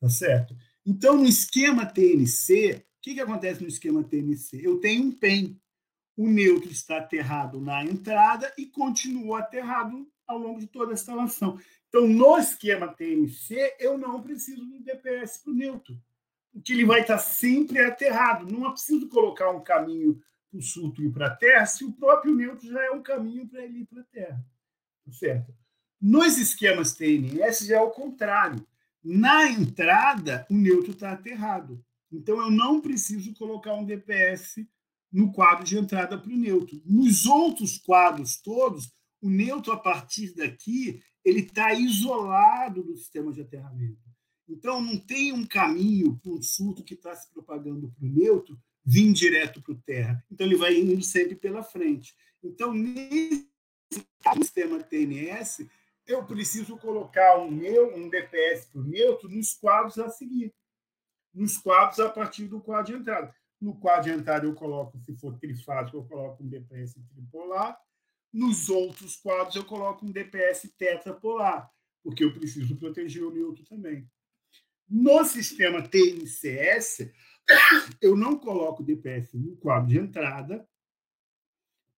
Tá 0.00 0.08
certo? 0.08 0.56
Então, 0.84 1.16
no 1.16 1.24
esquema 1.24 1.86
TNC, 1.86 2.84
o 2.98 3.02
que, 3.02 3.14
que 3.14 3.20
acontece 3.20 3.62
no 3.62 3.68
esquema 3.68 4.02
TNC? 4.02 4.60
Eu 4.64 4.78
tenho 4.78 5.04
um 5.04 5.12
PEN. 5.12 5.58
O 6.16 6.28
neutro 6.28 6.70
está 6.70 6.98
aterrado 6.98 7.60
na 7.60 7.84
entrada 7.84 8.52
e 8.58 8.66
continua 8.66 9.38
aterrado 9.38 10.06
ao 10.26 10.38
longo 10.38 10.60
de 10.60 10.66
toda 10.66 10.92
a 10.92 10.94
instalação. 10.94 11.58
Então, 11.88 12.06
no 12.06 12.38
esquema 12.38 12.88
TNC, 12.88 13.76
eu 13.78 13.96
não 13.96 14.22
preciso 14.22 14.64
do 14.64 14.80
DPS 14.80 15.38
para 15.38 15.52
o 15.52 15.56
neutro, 15.56 16.00
porque 16.52 16.72
ele 16.72 16.84
vai 16.84 17.00
estar 17.00 17.18
sempre 17.18 17.80
aterrado. 17.80 18.50
Não 18.50 18.70
preciso 18.72 19.08
colocar 19.08 19.50
um 19.50 19.62
caminho 19.62 20.20
para 20.50 20.58
o 20.58 20.62
surto 20.62 21.02
ir 21.02 21.10
para 21.10 21.28
a 21.28 21.36
Terra, 21.36 21.66
se 21.66 21.84
o 21.84 21.92
próprio 21.92 22.34
neutro 22.34 22.68
já 22.68 22.84
é 22.84 22.90
um 22.90 23.02
caminho 23.02 23.48
para 23.48 23.64
ele 23.64 23.80
ir 23.80 23.86
para 23.86 24.00
a 24.00 24.04
Terra. 24.04 24.46
Tá 25.04 25.12
certo? 25.12 25.54
Nos 26.00 26.36
esquemas 26.36 26.94
TNS 26.94 27.66
já 27.66 27.76
é 27.76 27.80
o 27.80 27.90
contrário. 27.90 28.66
Na 29.02 29.50
entrada, 29.50 30.46
o 30.50 30.54
neutro 30.54 30.92
está 30.92 31.12
aterrado. 31.12 31.84
Então, 32.10 32.40
eu 32.40 32.50
não 32.50 32.80
preciso 32.80 33.34
colocar 33.34 33.74
um 33.74 33.84
DPS 33.84 34.66
no 35.10 35.32
quadro 35.32 35.64
de 35.64 35.76
entrada 35.76 36.16
para 36.18 36.32
o 36.32 36.36
neutro. 36.36 36.80
Nos 36.84 37.26
outros 37.26 37.78
quadros 37.78 38.36
todos, 38.36 38.92
o 39.20 39.28
neutro, 39.28 39.72
a 39.72 39.76
partir 39.76 40.34
daqui, 40.34 41.02
ele 41.24 41.40
está 41.40 41.72
isolado 41.72 42.82
do 42.82 42.96
sistema 42.96 43.32
de 43.32 43.40
aterramento. 43.40 44.00
Então, 44.48 44.80
não 44.80 44.98
tem 44.98 45.32
um 45.32 45.46
caminho 45.46 46.18
para 46.18 46.32
um 46.32 46.42
surto 46.42 46.84
que 46.84 46.94
está 46.94 47.14
se 47.14 47.30
propagando 47.32 47.90
para 47.92 48.06
o 48.06 48.10
neutro 48.10 48.58
vir 48.84 49.12
direto 49.12 49.62
para 49.62 49.72
o 49.72 49.78
terra. 49.78 50.24
Então, 50.30 50.46
ele 50.46 50.56
vai 50.56 50.78
indo 50.78 51.02
sempre 51.02 51.34
pela 51.34 51.62
frente. 51.62 52.14
Então, 52.42 52.74
nesse 52.74 53.48
sistema 54.36 54.82
TNS, 54.82 55.66
eu 56.06 56.24
preciso 56.24 56.76
colocar 56.78 57.38
um, 57.38 57.50
meu, 57.50 57.94
um 57.94 58.08
DPS 58.08 58.68
o 58.74 58.82
neutro 58.82 59.28
nos 59.28 59.54
quadros 59.54 59.98
a 59.98 60.08
seguir. 60.08 60.54
Nos 61.32 61.56
quadros 61.58 62.00
a 62.00 62.10
partir 62.10 62.46
do 62.46 62.60
quadro 62.60 62.92
de 62.92 63.00
entrada. 63.00 63.34
No 63.60 63.78
quadro 63.78 64.04
de 64.04 64.18
entrada 64.18 64.44
eu 64.44 64.54
coloco, 64.54 64.98
se 64.98 65.16
for 65.16 65.38
trifásico, 65.38 65.96
eu 65.96 66.04
coloco 66.04 66.42
um 66.42 66.48
DPS 66.48 67.00
tripolar. 67.14 67.78
Nos 68.32 68.68
outros 68.68 69.16
quadros 69.16 69.54
eu 69.54 69.64
coloco 69.64 70.04
um 70.04 70.10
DPS 70.10 70.72
tetrapolar, 70.76 71.70
porque 72.02 72.24
eu 72.24 72.32
preciso 72.32 72.76
proteger 72.76 73.22
o 73.22 73.30
neutro 73.30 73.62
também. 73.64 74.08
No 74.88 75.24
sistema 75.24 75.86
TNCS, 75.86 77.12
eu 78.00 78.16
não 78.16 78.38
coloco 78.38 78.82
DPS 78.82 79.34
no 79.34 79.56
quadro 79.56 79.88
de 79.88 79.98
entrada, 79.98 80.66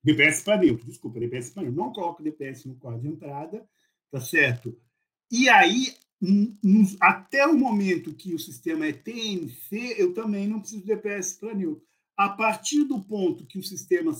DPS 0.02 0.42
para 0.42 0.58
neutro, 0.58 0.86
desculpa, 0.86 1.18
DPS 1.18 1.50
para 1.50 1.62
neutro. 1.62 1.80
Não 1.80 1.92
coloco 1.92 2.22
DPS 2.22 2.66
no 2.66 2.76
quadro 2.76 3.00
de 3.00 3.08
entrada, 3.08 3.66
tá 4.10 4.20
certo? 4.20 4.78
E 5.30 5.48
aí, 5.48 5.94
até 7.00 7.46
o 7.46 7.56
momento 7.56 8.14
que 8.14 8.34
o 8.34 8.38
sistema 8.38 8.86
é 8.86 8.92
TNC, 8.92 9.96
eu 9.98 10.14
também 10.14 10.46
não 10.46 10.60
preciso 10.60 10.82
de 10.82 10.94
DPS 10.94 11.38
para 11.38 11.54
neutro. 11.54 11.84
A 12.16 12.28
partir 12.28 12.84
do 12.84 13.02
ponto 13.02 13.46
que 13.46 13.58
o 13.58 13.62
sistema 13.62 14.12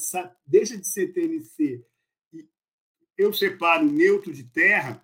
deixa 0.45 0.77
de 0.77 0.87
ser 0.87 1.13
TNC 1.13 1.85
e 2.33 2.49
eu 3.17 3.33
separo 3.33 3.85
neutro 3.85 4.33
de 4.33 4.45
terra, 4.45 5.03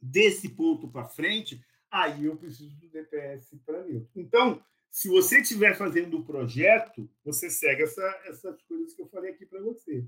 desse 0.00 0.50
ponto 0.50 0.88
para 0.88 1.08
frente, 1.08 1.60
aí 1.90 2.26
eu 2.26 2.36
preciso 2.36 2.76
do 2.76 2.88
DPS 2.88 3.56
para 3.64 3.84
neutro. 3.84 4.10
Então, 4.14 4.62
se 4.90 5.08
você 5.08 5.40
estiver 5.40 5.76
fazendo 5.76 6.18
o 6.18 6.24
projeto, 6.24 7.10
você 7.24 7.50
segue 7.50 7.82
essa, 7.82 8.22
essas 8.26 8.62
coisas 8.62 8.94
que 8.94 9.02
eu 9.02 9.08
falei 9.08 9.32
aqui 9.32 9.46
para 9.46 9.60
você. 9.62 10.06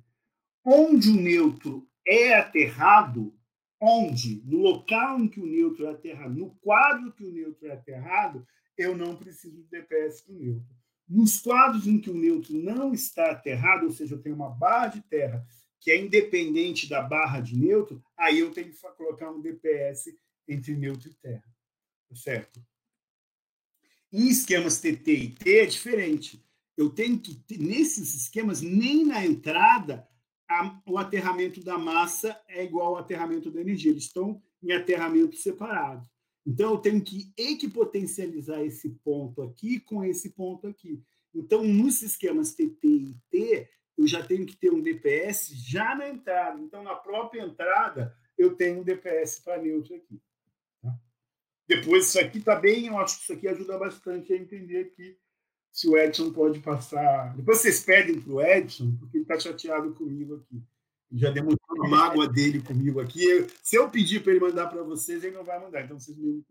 Onde 0.65 1.11
o 1.11 1.17
neutro 1.17 1.89
é 2.07 2.35
aterrado, 2.35 3.35
onde, 3.81 4.43
no 4.45 4.59
local 4.59 5.21
em 5.21 5.29
que 5.29 5.41
o 5.41 5.47
neutro 5.47 5.87
é 5.87 5.91
aterrado, 5.91 6.35
no 6.35 6.51
quadro 6.57 7.13
que 7.13 7.25
o 7.25 7.33
neutro 7.33 7.67
é 7.67 7.73
aterrado, 7.73 8.47
eu 8.77 8.97
não 8.97 9.17
preciso 9.17 9.57
de 9.57 9.69
DPS 9.69 10.23
para 10.23 10.35
o 10.35 10.39
neutro. 10.39 10.77
Nos 11.09 11.41
quadros 11.41 11.87
em 11.87 12.01
que 12.01 12.11
o 12.11 12.17
neutro 12.17 12.55
não 12.55 12.93
está 12.93 13.31
aterrado, 13.31 13.87
ou 13.87 13.93
seja, 13.93 14.15
eu 14.15 14.23
tenho 14.23 14.35
uma 14.35 14.51
barra 14.51 14.89
de 14.89 15.03
terra 15.03 15.47
que 15.81 15.91
é 15.91 16.01
independente 16.01 16.89
da 16.89 17.01
barra 17.01 17.41
de 17.41 17.57
neutro, 17.57 18.03
aí 18.17 18.41
eu 18.41 18.51
tenho 18.51 18.73
que 18.73 18.81
colocar 18.97 19.31
um 19.31 19.41
DPS 19.41 20.13
entre 20.49 20.75
neutro 20.75 21.09
e 21.09 21.15
terra. 21.15 21.45
Tá 22.09 22.17
certo? 22.17 22.61
Em 24.13 24.29
esquemas 24.29 24.81
TT 24.81 25.13
e 25.13 25.31
T 25.31 25.59
é 25.59 25.67
diferente. 25.67 26.45
Eu 26.77 26.91
tenho 26.91 27.19
que, 27.21 27.41
nesses 27.59 28.15
esquemas, 28.15 28.61
nem 28.61 29.05
na 29.05 29.25
entrada, 29.25 30.09
a, 30.49 30.81
o 30.87 30.99
aterramento 30.99 31.63
da 31.63 31.79
massa 31.79 32.41
é 32.49 32.65
igual 32.65 32.89
ao 32.89 32.99
aterramento 32.99 33.51
da 33.51 33.61
energia. 33.61 33.91
Eles 33.91 34.05
estão 34.05 34.41
em 34.63 34.73
aterramento 34.73 35.37
separado. 35.37 36.09
Então, 36.47 36.73
eu 36.73 36.79
tenho 36.79 37.03
que 37.03 37.33
equipotencializar 37.37 38.61
esse 38.61 38.91
ponto 39.05 39.43
aqui 39.43 39.81
com 39.81 40.05
esse 40.05 40.31
ponto 40.31 40.67
aqui. 40.69 41.03
Então, 41.35 41.65
nos 41.65 42.03
esquemas 42.03 42.55
TT 42.55 42.87
e 42.87 43.17
T, 43.31 43.69
eu 43.99 44.07
já 44.07 44.23
tenho 44.23 44.47
que 44.47 44.57
ter 44.57 44.73
um 44.73 44.81
DPS 44.81 45.53
já 45.69 45.95
na 45.95 46.09
entrada. 46.09 46.61
Então, 46.61 46.83
na 46.83 46.95
própria 46.95 47.43
entrada, 47.43 48.17
eu 48.39 48.55
tenho 48.55 48.81
um 48.81 48.85
DPS 48.85 49.41
para 49.41 49.61
neutro 49.61 49.97
aqui. 49.97 50.23
Tá? 50.81 50.95
Depois, 51.67 52.07
isso 52.07 52.21
aqui 52.21 52.39
está 52.39 52.55
bem, 52.55 52.87
eu 52.87 52.99
acho 52.99 53.17
que 53.17 53.23
isso 53.25 53.33
aqui 53.33 53.49
ajuda 53.49 53.77
bastante 53.77 54.33
a 54.33 54.37
entender 54.37 54.79
aqui 54.79 55.19
se 55.77 55.87
o 55.91 55.97
Edson 55.99 56.33
pode 56.33 56.59
passar. 56.61 57.37
Depois 57.37 57.59
vocês 57.59 57.85
pedem 57.85 58.19
para 58.19 58.33
o 58.33 58.41
Edson, 58.41 58.97
porque 58.99 59.19
ele 59.19 59.25
está 59.25 59.39
chateado 59.39 59.93
comigo 59.93 60.37
aqui. 60.37 60.63
Já 61.13 61.31
demonstrou 61.31 61.85
a 61.85 61.89
mágoa 61.89 62.27
dele 62.27 62.63
comigo 62.63 62.99
aqui. 62.99 63.47
se 63.63 63.77
eu 63.77 63.91
pedir 63.91 64.23
para 64.23 64.33
ele 64.33 64.41
mandar 64.41 64.69
para 64.69 64.83
vocês, 64.83 65.23
ele 65.23 65.37
não 65.37 65.45
vai 65.45 65.61
mandar. 65.61 65.83
Então, 65.83 66.01
vocês 66.01 66.17
me 66.17 66.43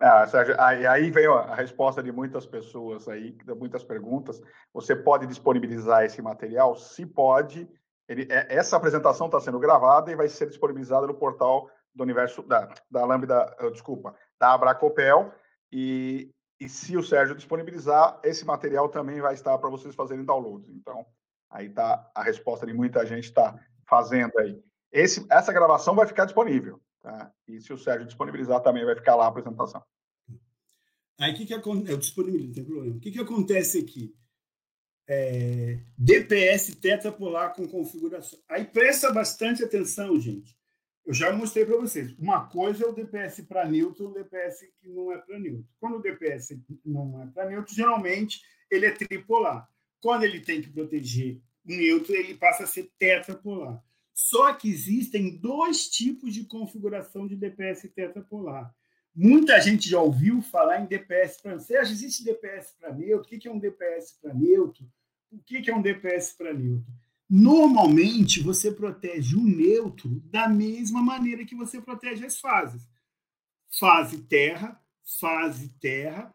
ah, 0.00 0.26
Sérgio, 0.26 0.56
aí, 0.58 1.12
vem 1.12 1.28
a 1.28 1.54
resposta 1.54 2.02
de 2.02 2.10
muitas 2.10 2.44
pessoas 2.44 3.06
aí, 3.06 3.30
de 3.30 3.54
muitas 3.54 3.84
perguntas. 3.84 4.42
Você 4.74 4.96
pode 4.96 5.28
disponibilizar 5.28 6.04
esse 6.04 6.20
material? 6.20 6.74
Se 6.74 7.06
pode. 7.06 7.68
Ele, 8.08 8.26
é, 8.32 8.52
essa 8.52 8.76
apresentação 8.76 9.26
está 9.26 9.40
sendo 9.40 9.60
gravada 9.60 10.10
e 10.10 10.16
vai 10.16 10.28
ser 10.28 10.48
disponibilizada 10.48 11.06
no 11.06 11.14
portal 11.14 11.70
do 11.94 12.02
universo 12.02 12.42
da, 12.42 12.74
da 12.90 13.04
Lambda, 13.04 13.56
uh, 13.60 13.70
desculpa, 13.70 14.12
da 14.40 14.54
Abracopel. 14.54 15.32
E, 15.70 16.34
e 16.60 16.68
se 16.68 16.96
o 16.96 17.02
Sérgio 17.02 17.34
disponibilizar, 17.34 18.20
esse 18.22 18.44
material 18.44 18.88
também 18.88 19.20
vai 19.20 19.34
estar 19.34 19.58
para 19.58 19.68
vocês 19.68 19.94
fazerem 19.94 20.24
downloads. 20.24 20.70
Então, 20.70 21.04
aí 21.50 21.66
está 21.66 22.10
a 22.14 22.22
resposta 22.22 22.66
de 22.66 22.72
muita 22.72 23.04
gente 23.04 23.24
está 23.24 23.58
fazendo 23.88 24.38
aí. 24.38 24.62
Esse, 24.92 25.26
essa 25.30 25.52
gravação 25.52 25.94
vai 25.94 26.06
ficar 26.06 26.24
disponível. 26.24 26.80
Tá? 27.00 27.32
E 27.48 27.60
se 27.60 27.72
o 27.72 27.78
Sérgio 27.78 28.06
disponibilizar, 28.06 28.60
também 28.60 28.84
vai 28.84 28.94
ficar 28.94 29.16
lá 29.16 29.24
a 29.24 29.28
apresentação. 29.28 29.82
Aí 31.18 31.32
o 31.32 31.36
que, 31.36 31.46
que 31.46 31.54
acontece? 31.54 31.92
Eu 31.92 31.98
disponibilizo, 31.98 32.46
não 32.46 32.54
tem 32.54 32.64
problema. 32.64 32.96
O 32.96 33.00
que, 33.00 33.10
que 33.10 33.20
acontece 33.20 33.78
aqui? 33.78 34.14
É, 35.08 35.80
DPS 35.98 36.76
tetrapolar 36.76 37.54
com 37.54 37.66
configuração. 37.66 38.38
Aí 38.48 38.64
presta 38.64 39.12
bastante 39.12 39.64
atenção, 39.64 40.18
gente. 40.18 40.56
Eu 41.04 41.12
já 41.12 41.32
mostrei 41.32 41.64
para 41.64 41.76
vocês. 41.76 42.14
Uma 42.18 42.48
coisa 42.48 42.84
é 42.84 42.88
o 42.88 42.92
DPS 42.92 43.42
para 43.42 43.68
neutro, 43.68 44.08
o 44.08 44.14
DPS 44.14 44.68
que 44.80 44.88
não 44.88 45.12
é 45.12 45.18
para 45.18 45.38
neutro. 45.38 45.66
Quando 45.80 45.96
o 45.96 46.02
DPS 46.02 46.60
não 46.84 47.22
é 47.22 47.26
para 47.26 47.48
neutro, 47.48 47.74
geralmente 47.74 48.40
ele 48.70 48.86
é 48.86 48.92
tripolar. 48.92 49.68
Quando 50.00 50.22
ele 50.22 50.40
tem 50.40 50.62
que 50.62 50.70
proteger 50.70 51.40
o 51.64 51.72
neutro, 51.72 52.14
ele 52.14 52.34
passa 52.34 52.64
a 52.64 52.66
ser 52.66 52.90
tetrapolar. 52.98 53.82
Só 54.14 54.52
que 54.54 54.68
existem 54.68 55.36
dois 55.38 55.88
tipos 55.88 56.34
de 56.34 56.44
configuração 56.44 57.26
de 57.26 57.34
DPS 57.34 57.88
tetrapolar. 57.88 58.72
Muita 59.14 59.60
gente 59.60 59.88
já 59.88 60.00
ouviu 60.00 60.40
falar 60.40 60.80
em 60.80 60.86
DPS 60.86 61.42
para 61.42 61.58
Sérgio, 61.58 61.92
existe 61.92 62.24
DPS 62.24 62.74
para 62.78 62.94
neutro? 62.94 63.26
O 63.26 63.38
que 63.38 63.48
é 63.48 63.50
um 63.50 63.58
DPS 63.58 64.18
para 64.20 64.32
neutro? 64.32 64.86
O 65.30 65.38
que 65.38 65.70
é 65.70 65.74
um 65.74 65.82
DPS 65.82 66.34
para 66.36 66.54
neutro? 66.54 66.92
Normalmente, 67.34 68.42
você 68.42 68.70
protege 68.70 69.36
o 69.36 69.42
neutro 69.42 70.20
da 70.26 70.46
mesma 70.46 71.00
maneira 71.00 71.46
que 71.46 71.54
você 71.54 71.80
protege 71.80 72.26
as 72.26 72.38
fases. 72.38 72.86
Fase 73.70 74.18
terra, 74.24 74.78
fase 75.18 75.70
terra, 75.80 76.34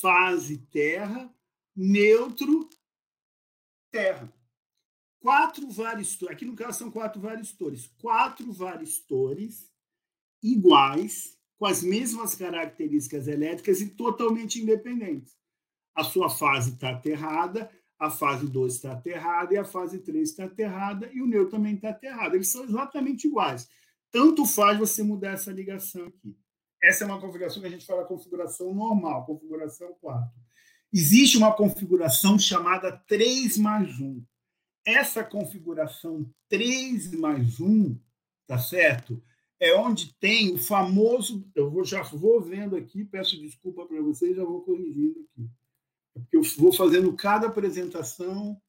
fase 0.00 0.58
terra, 0.70 1.34
neutro, 1.74 2.70
terra. 3.90 4.32
Quatro 5.18 5.68
varistores, 5.68 6.32
aqui 6.32 6.44
no 6.44 6.54
caso 6.54 6.78
são 6.78 6.92
quatro 6.92 7.20
varistores, 7.20 7.88
quatro 7.98 8.52
varistores 8.52 9.68
iguais, 10.40 11.36
com 11.58 11.66
as 11.66 11.82
mesmas 11.82 12.36
características 12.36 13.26
elétricas 13.26 13.80
e 13.80 13.88
totalmente 13.88 14.62
independentes. 14.62 15.36
A 15.92 16.04
sua 16.04 16.30
fase 16.30 16.74
está 16.74 16.90
aterrada, 16.90 17.68
a 17.98 18.10
fase 18.10 18.46
2 18.46 18.74
está 18.74 18.92
aterrada 18.92 19.54
e 19.54 19.58
a 19.58 19.64
fase 19.64 19.98
3 19.98 20.28
está 20.28 20.44
aterrada 20.44 21.10
e 21.12 21.22
o 21.22 21.26
neutro 21.26 21.52
também 21.52 21.74
está 21.74 21.90
aterrado. 21.90 22.34
Eles 22.34 22.50
são 22.50 22.64
exatamente 22.64 23.26
iguais. 23.26 23.68
Tanto 24.10 24.44
faz 24.44 24.78
você 24.78 25.02
mudar 25.02 25.32
essa 25.32 25.50
ligação 25.50 26.06
aqui. 26.06 26.36
Essa 26.82 27.04
é 27.04 27.06
uma 27.06 27.20
configuração 27.20 27.60
que 27.60 27.68
a 27.68 27.70
gente 27.70 27.86
fala 27.86 28.04
configuração 28.04 28.74
normal, 28.74 29.24
configuração 29.24 29.94
4. 30.00 30.30
Existe 30.92 31.36
uma 31.36 31.54
configuração 31.54 32.38
chamada 32.38 32.92
3 33.08 33.58
mais 33.58 33.98
1. 33.98 34.22
Essa 34.86 35.24
configuração 35.24 36.30
3 36.48 37.12
mais 37.12 37.58
1, 37.58 37.98
tá 38.46 38.58
certo? 38.58 39.20
É 39.58 39.74
onde 39.74 40.14
tem 40.20 40.54
o 40.54 40.58
famoso. 40.58 41.50
Eu 41.54 41.70
vou, 41.70 41.82
já 41.82 42.02
vou 42.02 42.40
vendo 42.40 42.76
aqui, 42.76 43.04
peço 43.04 43.40
desculpa 43.40 43.86
para 43.86 44.00
vocês, 44.02 44.36
já 44.36 44.44
vou 44.44 44.62
corrigindo 44.62 45.20
aqui 45.20 45.50
eu 46.32 46.42
vou 46.58 46.72
fazendo 46.72 47.12
cada 47.14 47.46
apresentação 47.46 48.60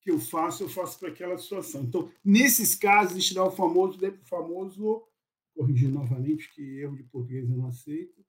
que 0.00 0.10
eu 0.10 0.20
faço, 0.20 0.62
eu 0.62 0.68
faço 0.68 0.98
para 0.98 1.08
aquela 1.08 1.36
situação. 1.36 1.82
Então, 1.82 2.10
nesses 2.24 2.74
casos, 2.74 3.32
dá 3.32 3.44
o 3.44 3.50
famoso, 3.50 3.98
famoso 4.24 5.02
corrigir 5.52 5.88
novamente, 5.88 6.52
que 6.54 6.62
erro 6.80 6.96
de 6.96 7.02
português 7.04 7.48
eu 7.48 7.56
não 7.56 7.66
aceito, 7.66 8.24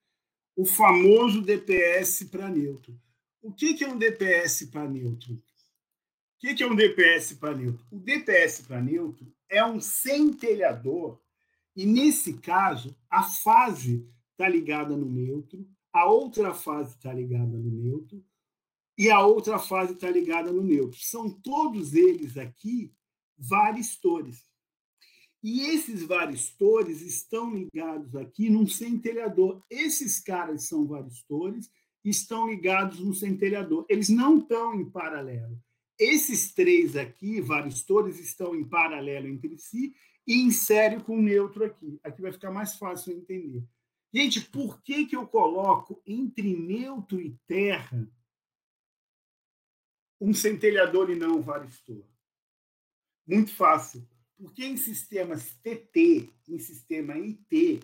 o 0.56 0.66
famoso 0.66 1.42
DPS 1.42 2.24
para 2.26 2.50
neutro. 2.50 3.00
O 3.42 3.54
que 3.54 3.84
é 3.84 3.88
um 3.88 3.98
DPS 3.98 4.66
para 4.72 4.90
neutro? 4.90 5.34
O 5.34 6.40
que 6.40 6.64
é 6.64 6.68
um 6.68 6.76
DPS 6.76 7.34
para 7.36 7.56
neutro? 7.56 7.86
O 7.92 8.00
DPS 8.00 8.62
para 8.62 8.82
neutro 8.82 9.32
é 9.50 9.64
um 9.64 9.80
centelhador, 9.80 11.22
e 11.76 11.86
nesse 11.86 12.34
caso, 12.40 12.96
a 13.10 13.24
fase 13.24 14.10
está 14.32 14.50
ligada 14.50 14.96
no 14.98 15.06
neutro, 15.06 15.68
a 15.98 16.06
outra 16.06 16.54
fase 16.54 16.96
está 16.96 17.12
ligada 17.12 17.58
no 17.58 17.72
neutro 17.72 18.24
e 18.98 19.10
a 19.10 19.26
outra 19.26 19.58
fase 19.58 19.94
está 19.94 20.10
ligada 20.10 20.52
no 20.52 20.64
neutro. 20.64 21.00
São 21.00 21.30
todos 21.30 21.94
eles 21.94 22.38
aqui 22.38 22.94
varistores. 23.38 24.46
E 25.44 25.62
esses 25.62 26.04
varistores 26.04 27.02
estão 27.02 27.54
ligados 27.54 28.16
aqui 28.16 28.50
num 28.50 28.68
centelhador. 28.68 29.64
Esses 29.70 30.20
caras 30.20 30.68
são 30.68 30.86
varistores, 30.86 31.70
estão 32.04 32.48
ligados 32.48 33.00
no 33.00 33.14
centelhador. 33.14 33.86
Eles 33.90 34.10
não 34.10 34.38
estão 34.40 34.76
em 34.76 34.90
paralelo. 34.90 35.60
Esses 35.98 36.54
três 36.54 36.96
aqui, 36.96 37.42
varistores, 37.42 38.20
estão 38.20 38.56
em 38.56 38.64
paralelo 38.64 39.28
entre 39.28 39.58
si 39.58 39.96
e 40.28 40.42
em 40.42 40.52
série 40.52 41.02
com 41.02 41.18
o 41.18 41.22
neutro 41.22 41.66
aqui. 41.66 42.00
Aqui 42.04 42.22
vai 42.22 42.32
ficar 42.32 42.52
mais 42.52 42.76
fácil 42.76 43.14
de 43.14 43.20
entender. 43.20 43.64
Gente, 44.14 44.42
por 44.42 44.82
que, 44.82 45.06
que 45.06 45.16
eu 45.16 45.28
coloco 45.28 46.02
entre 46.06 46.56
neutro 46.56 47.20
e 47.20 47.38
terra 47.46 48.10
um 50.20 50.34
centelhador 50.34 51.10
e 51.12 51.16
não 51.16 51.38
um 51.38 51.42
varistor? 51.42 52.04
Muito 53.28 53.54
fácil. 53.54 54.08
Porque 54.38 54.64
em 54.64 54.78
sistemas 54.78 55.56
TT, 55.64 56.32
em 56.48 56.60
sistema 56.60 57.14
IT, 57.14 57.82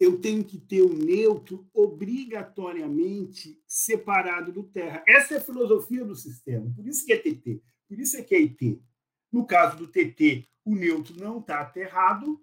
eu 0.00 0.18
tenho 0.18 0.42
que 0.42 0.58
ter 0.58 0.80
o 0.80 0.94
neutro 0.94 1.68
obrigatoriamente 1.74 3.62
separado 3.66 4.50
do 4.50 4.64
terra. 4.64 5.04
Essa 5.06 5.34
é 5.34 5.36
a 5.36 5.42
filosofia 5.42 6.04
do 6.04 6.16
sistema. 6.16 6.72
Por 6.74 6.86
isso 6.86 7.04
que 7.04 7.12
é 7.12 7.18
TT. 7.18 7.62
Por 7.86 7.98
isso 7.98 8.16
é 8.16 8.22
que 8.22 8.34
é 8.34 8.38
IT. 8.38 8.82
No 9.30 9.46
caso 9.46 9.76
do 9.76 9.86
TT, 9.86 10.48
o 10.64 10.74
neutro 10.74 11.14
não 11.16 11.38
está 11.38 11.60
aterrado. 11.60 12.42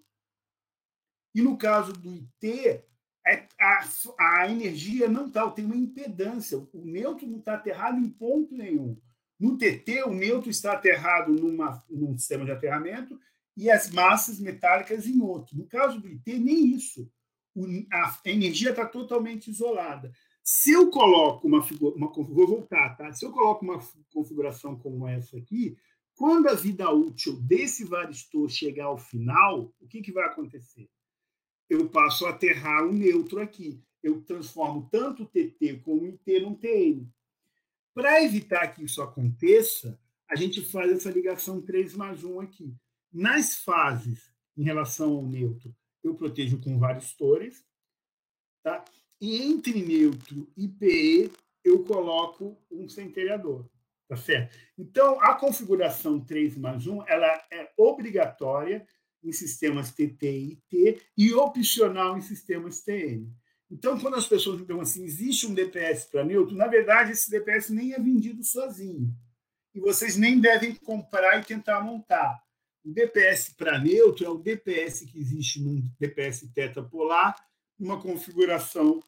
E 1.34 1.42
no 1.42 1.58
caso 1.58 1.94
do 1.94 2.12
IT, 2.12 2.84
a, 3.60 3.88
a 4.20 4.50
energia 4.50 5.10
não 5.10 5.28
está, 5.28 5.50
tem 5.52 5.66
uma 5.66 5.76
impedância. 5.76 6.58
O 6.58 6.86
neutro 6.86 7.28
não 7.28 7.40
está 7.40 7.56
aterrado 7.56 8.00
em 8.00 8.10
ponto 8.10 8.56
nenhum. 8.56 8.98
No 9.40 9.58
TT, 9.58 10.04
o 10.04 10.13
neutro 10.13 10.50
está 10.50 10.74
aterrado 10.74 11.32
numa, 11.34 11.84
num 11.90 12.18
sistema 12.18 12.46
de 12.46 12.52
aterramento 12.52 13.20
e 13.56 13.70
as 13.70 13.92
massas 13.92 14.40
metálicas 14.40 15.08
em 15.08 15.22
outro. 15.22 15.58
No 15.58 15.68
caso 15.68 16.00
do 16.00 16.08
IT, 16.08 16.40
nem 16.40 16.76
isso. 16.76 17.12
O, 17.56 17.66
a, 17.92 18.20
a, 18.26 18.30
energia 18.30 18.70
está 18.70 18.86
totalmente 18.86 19.50
isolada. 19.50 20.12
Se 20.44 20.72
eu 20.72 20.90
coloco 20.90 21.48
uma 21.48 21.60
uma, 21.96 22.12
vou 22.12 22.48
voltar, 22.48 22.96
tá? 22.96 23.12
Se 23.12 23.26
eu 23.26 23.32
coloco 23.32 23.66
uma 23.66 23.80
configuração 24.13 24.78
como 24.78 25.08
essa 25.08 25.38
aqui, 25.38 25.76
quando 26.16 26.48
a 26.48 26.54
vida 26.54 26.90
útil 26.90 27.40
desse 27.42 27.84
varistor 27.84 28.48
chegar 28.50 28.86
ao 28.86 28.98
final, 28.98 29.74
o 29.80 29.88
que, 29.88 30.02
que 30.02 30.12
vai 30.12 30.26
acontecer? 30.26 30.90
Eu 31.70 31.90
passo 31.90 32.26
a 32.26 32.30
aterrar 32.30 32.86
um 32.86 32.94
neutro 32.94 33.40
aqui. 33.40 33.82
Eu 34.02 34.22
transformo 34.22 34.88
tanto 34.92 35.24
o 35.24 35.28
TT 35.28 35.82
como 35.84 36.04
o 36.04 36.06
IT 36.06 36.40
num 36.40 36.56
TN. 36.56 37.08
Para 37.94 38.24
evitar 38.24 38.68
que 38.68 38.84
isso 38.84 39.02
aconteça, 39.02 40.00
a 40.30 40.36
gente 40.36 40.62
faz 40.62 40.92
essa 40.92 41.10
ligação 41.10 41.62
3 41.62 41.96
mais 41.96 42.24
1 42.24 42.42
aqui. 42.42 42.74
Nas 43.12 43.56
fases, 43.56 44.32
em 44.56 44.64
relação 44.64 45.16
ao 45.16 45.26
neutro, 45.26 45.76
eu 46.04 46.14
protejo 46.16 46.60
com 46.62 46.78
vários 46.78 47.14
tores, 47.14 47.66
tá? 48.64 48.84
E 49.20 49.42
entre 49.42 49.82
neutro 49.82 50.48
e 50.56 50.68
PE, 50.68 51.32
eu 51.64 51.84
coloco 51.84 52.58
um 52.72 52.88
centelhador, 52.88 53.66
tá 54.08 54.16
certo? 54.16 54.58
Então, 54.78 55.20
a 55.22 55.34
configuração 55.34 56.20
3 56.20 56.56
mais 56.58 56.86
1, 56.86 57.04
ela 57.08 57.28
é 57.52 57.72
obrigatória 57.76 58.88
em 59.24 59.32
sistemas 59.32 59.92
TT 59.92 60.26
e 60.26 60.56
T 60.70 61.02
e 61.18 61.34
opcional 61.34 62.18
em 62.18 62.22
sistemas 62.22 62.82
TN. 62.82 63.28
Então, 63.70 64.00
quando 64.00 64.16
as 64.16 64.28
pessoas 64.28 64.58
perguntam 64.58 64.82
assim, 64.82 65.04
existe 65.04 65.46
um 65.46 65.54
DPS 65.54 66.06
para 66.06 66.24
neutro? 66.24 66.56
Na 66.56 66.68
verdade, 66.68 67.12
esse 67.12 67.30
DPS 67.30 67.70
nem 67.70 67.94
é 67.94 68.00
vendido 68.00 68.44
sozinho. 68.44 69.14
E 69.74 69.80
vocês 69.80 70.16
nem 70.16 70.40
devem 70.40 70.74
comprar 70.74 71.40
e 71.40 71.44
tentar 71.44 71.82
montar. 71.82 72.42
O 72.84 72.92
DPS 72.94 73.54
para 73.54 73.78
neutro 73.78 74.26
é 74.26 74.30
o 74.30 74.38
DPS 74.38 75.06
que 75.06 75.20
existe 75.20 75.62
num 75.62 75.82
DPS 76.00 76.48
tetapolar, 76.54 77.36
uma 77.78 78.02
configuração 78.02 79.04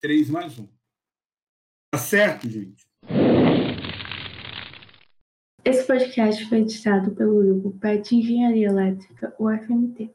3 0.00 0.30
mais 0.30 0.58
1. 0.58 0.68
Tá 1.90 1.98
certo, 1.98 2.48
gente? 2.48 2.86
Esse 5.64 5.86
podcast 5.86 6.44
foi 6.48 6.58
editado 6.58 7.12
pelo 7.12 7.40
grupo 7.40 7.70
PET 7.78 8.16
Engenharia 8.16 8.68
Elétrica, 8.68 9.32
UFMT. 9.38 10.12